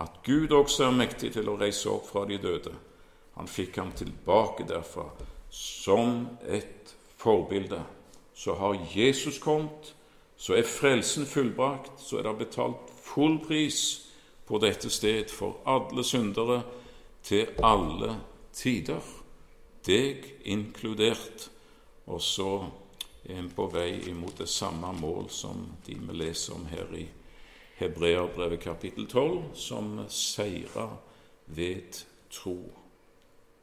at 0.00 0.22
Gud 0.24 0.52
også 0.52 0.86
er 0.86 0.96
mektig 0.96 1.32
til 1.34 1.48
å 1.50 1.58
reise 1.60 1.90
opp 1.92 2.06
fra 2.08 2.22
de 2.28 2.38
døde. 2.40 2.72
Han 3.36 3.48
fikk 3.48 3.76
ham 3.76 3.90
tilbake 3.92 4.64
derfra 4.68 5.10
som 5.52 6.38
et 6.48 6.94
forbilde. 7.20 7.82
Så 8.34 8.54
har 8.56 8.78
Jesus 8.94 9.38
kommet, 9.38 9.92
så 10.40 10.56
er 10.56 10.64
frelsen 10.64 11.26
fullbrakt, 11.28 12.00
så 12.00 12.18
er 12.18 12.24
det 12.24 12.38
betalt 12.46 12.92
full 13.04 13.36
pris 13.44 13.80
på 14.48 14.58
dette 14.62 14.88
sted 14.90 15.28
for 15.28 15.60
alle 15.68 16.04
syndere 16.04 16.62
til 17.22 17.50
alle 17.62 18.14
tider, 18.56 19.04
deg 19.84 20.24
inkludert. 20.48 21.50
Og 22.08 22.22
så 22.24 22.48
er 23.28 23.36
en 23.36 23.50
på 23.52 23.66
vei 23.68 24.00
imot 24.08 24.40
det 24.40 24.48
samme 24.48 24.94
mål 24.96 25.28
som 25.28 25.60
de 25.86 25.98
vi 26.00 26.16
leser 26.16 26.56
om 26.56 26.64
her 26.72 26.88
i 26.96 27.04
Hebreabrevet 27.76 28.64
kapittel 28.64 29.06
12, 29.06 29.52
som 29.54 29.92
seira 30.08 30.88
ved 31.52 32.00
tro, 32.32 32.56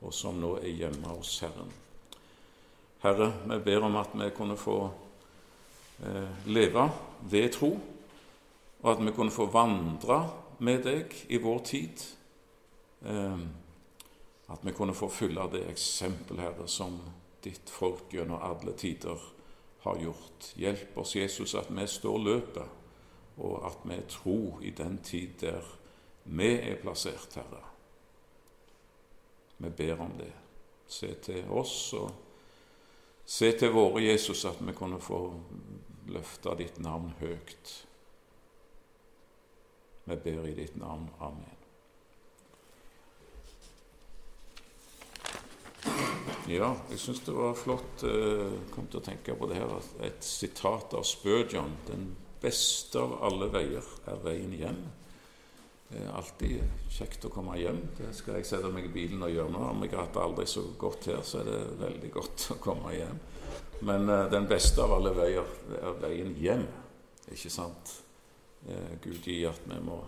og 0.02 0.14
som 0.14 0.38
nå 0.38 0.60
er 0.62 0.78
hjemme 0.78 1.10
hos 1.10 1.40
Herren. 1.42 1.74
Herre, 3.02 3.34
vi 3.50 3.60
ber 3.66 3.90
om 3.90 3.98
at 3.98 4.14
vi 4.14 4.30
kunne 4.38 4.58
få 4.58 4.80
leve 6.46 6.84
ved 7.32 7.50
tro, 7.54 7.72
og 8.84 8.92
at 8.92 9.06
vi 9.06 9.12
kunne 9.12 9.34
få 9.34 9.48
vandre 9.50 10.20
med 10.60 10.84
deg 10.86 11.14
i 11.30 11.40
vår 11.42 11.64
tid. 11.66 12.04
Eh, 13.06 13.40
at 14.48 14.64
vi 14.64 14.72
kunne 14.72 14.96
få 14.96 15.10
fylle 15.12 15.50
det 15.52 15.66
eksempel, 15.70 16.40
Herre, 16.40 16.68
som 16.68 17.00
ditt 17.44 17.70
folk 17.70 18.14
gjennom 18.14 18.42
alle 18.42 18.74
tider 18.78 19.22
har 19.84 20.00
gjort. 20.02 20.52
Hjelp 20.56 20.98
oss, 20.98 21.16
Jesus, 21.16 21.56
at 21.56 21.68
vi 21.70 21.88
står 21.88 22.18
løpet, 22.18 22.70
og 23.38 23.66
at 23.68 23.84
vi 23.86 23.98
tror 24.10 24.62
i 24.64 24.72
den 24.72 24.98
tid 25.04 25.36
der 25.42 25.66
vi 26.24 26.54
er 26.58 26.80
plassert, 26.82 27.36
Herre. 27.36 27.64
Vi 29.58 29.70
ber 29.70 30.02
om 30.02 30.12
det. 30.18 30.32
Se 30.88 31.14
til 31.24 31.50
oss 31.52 31.94
og 31.94 32.12
se 33.28 33.52
til 33.60 33.76
våre 33.76 34.06
Jesus, 34.06 34.46
at 34.48 34.62
vi 34.64 34.76
kunne 34.76 35.02
få 35.04 35.22
løfte 36.08 36.56
ditt 36.60 36.80
navn 36.80 37.12
høyt. 37.20 37.74
Vi 40.08 40.16
ber 40.16 40.48
i 40.48 40.56
ditt 40.56 40.78
navn. 40.80 41.10
Amen. 41.20 41.58
Ja, 46.48 46.70
jeg 46.90 47.00
syns 47.04 47.20
det 47.26 47.34
var 47.36 47.58
flott. 47.60 48.06
Jeg 48.08 48.36
eh, 48.40 48.54
kom 48.72 48.88
til 48.88 49.02
å 49.02 49.04
tenke 49.04 49.36
på 49.36 49.50
det 49.52 49.58
her, 49.60 49.74
et 50.08 50.24
sitat 50.24 50.96
av 50.96 51.04
Spurgeon. 51.04 51.74
Den 51.90 52.08
beste 52.40 53.02
av 53.04 53.18
alle 53.28 53.50
veier 53.52 53.84
er 54.08 54.24
veien 54.24 54.56
hjem. 54.56 54.80
Det 55.88 56.02
er 56.04 56.16
alltid 56.20 56.90
kjekt 56.92 57.26
å 57.28 57.32
komme 57.32 57.56
hjem. 57.56 57.80
Det 57.96 58.10
skal 58.16 58.38
jeg 58.38 58.48
sette 58.50 58.72
meg 58.74 58.90
i 58.90 58.92
bilen 58.92 59.24
og 59.24 59.32
gjøre 59.32 59.54
nå. 59.54 59.62
Om 59.70 59.86
jeg 59.86 59.94
har 59.94 60.04
hatt 60.04 60.18
det 60.18 60.24
aldri 60.26 60.48
så 60.52 60.64
godt 60.80 61.08
her, 61.08 61.22
så 61.24 61.40
er 61.40 61.48
det 61.48 61.62
veldig 61.80 62.10
godt 62.12 62.48
å 62.56 62.58
komme 62.64 62.92
hjem. 62.96 63.22
Men 63.88 64.10
uh, 64.10 64.26
den 64.32 64.50
beste 64.50 64.84
av 64.84 64.98
alle 64.98 65.14
veier 65.16 65.48
er 65.78 66.02
veien 66.02 66.34
hjem, 66.42 66.66
ikke 67.32 67.52
sant? 67.54 67.94
Uh, 68.68 68.98
Gud 69.04 69.24
gi 69.24 69.40
at 69.48 69.64
vi 69.70 69.80
må, 69.86 70.02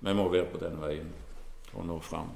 vi 0.00 0.16
må 0.16 0.26
være 0.32 0.50
på 0.50 0.62
den 0.64 0.80
veien 0.82 1.14
og 1.76 1.86
nå 1.86 2.00
fram. 2.02 2.32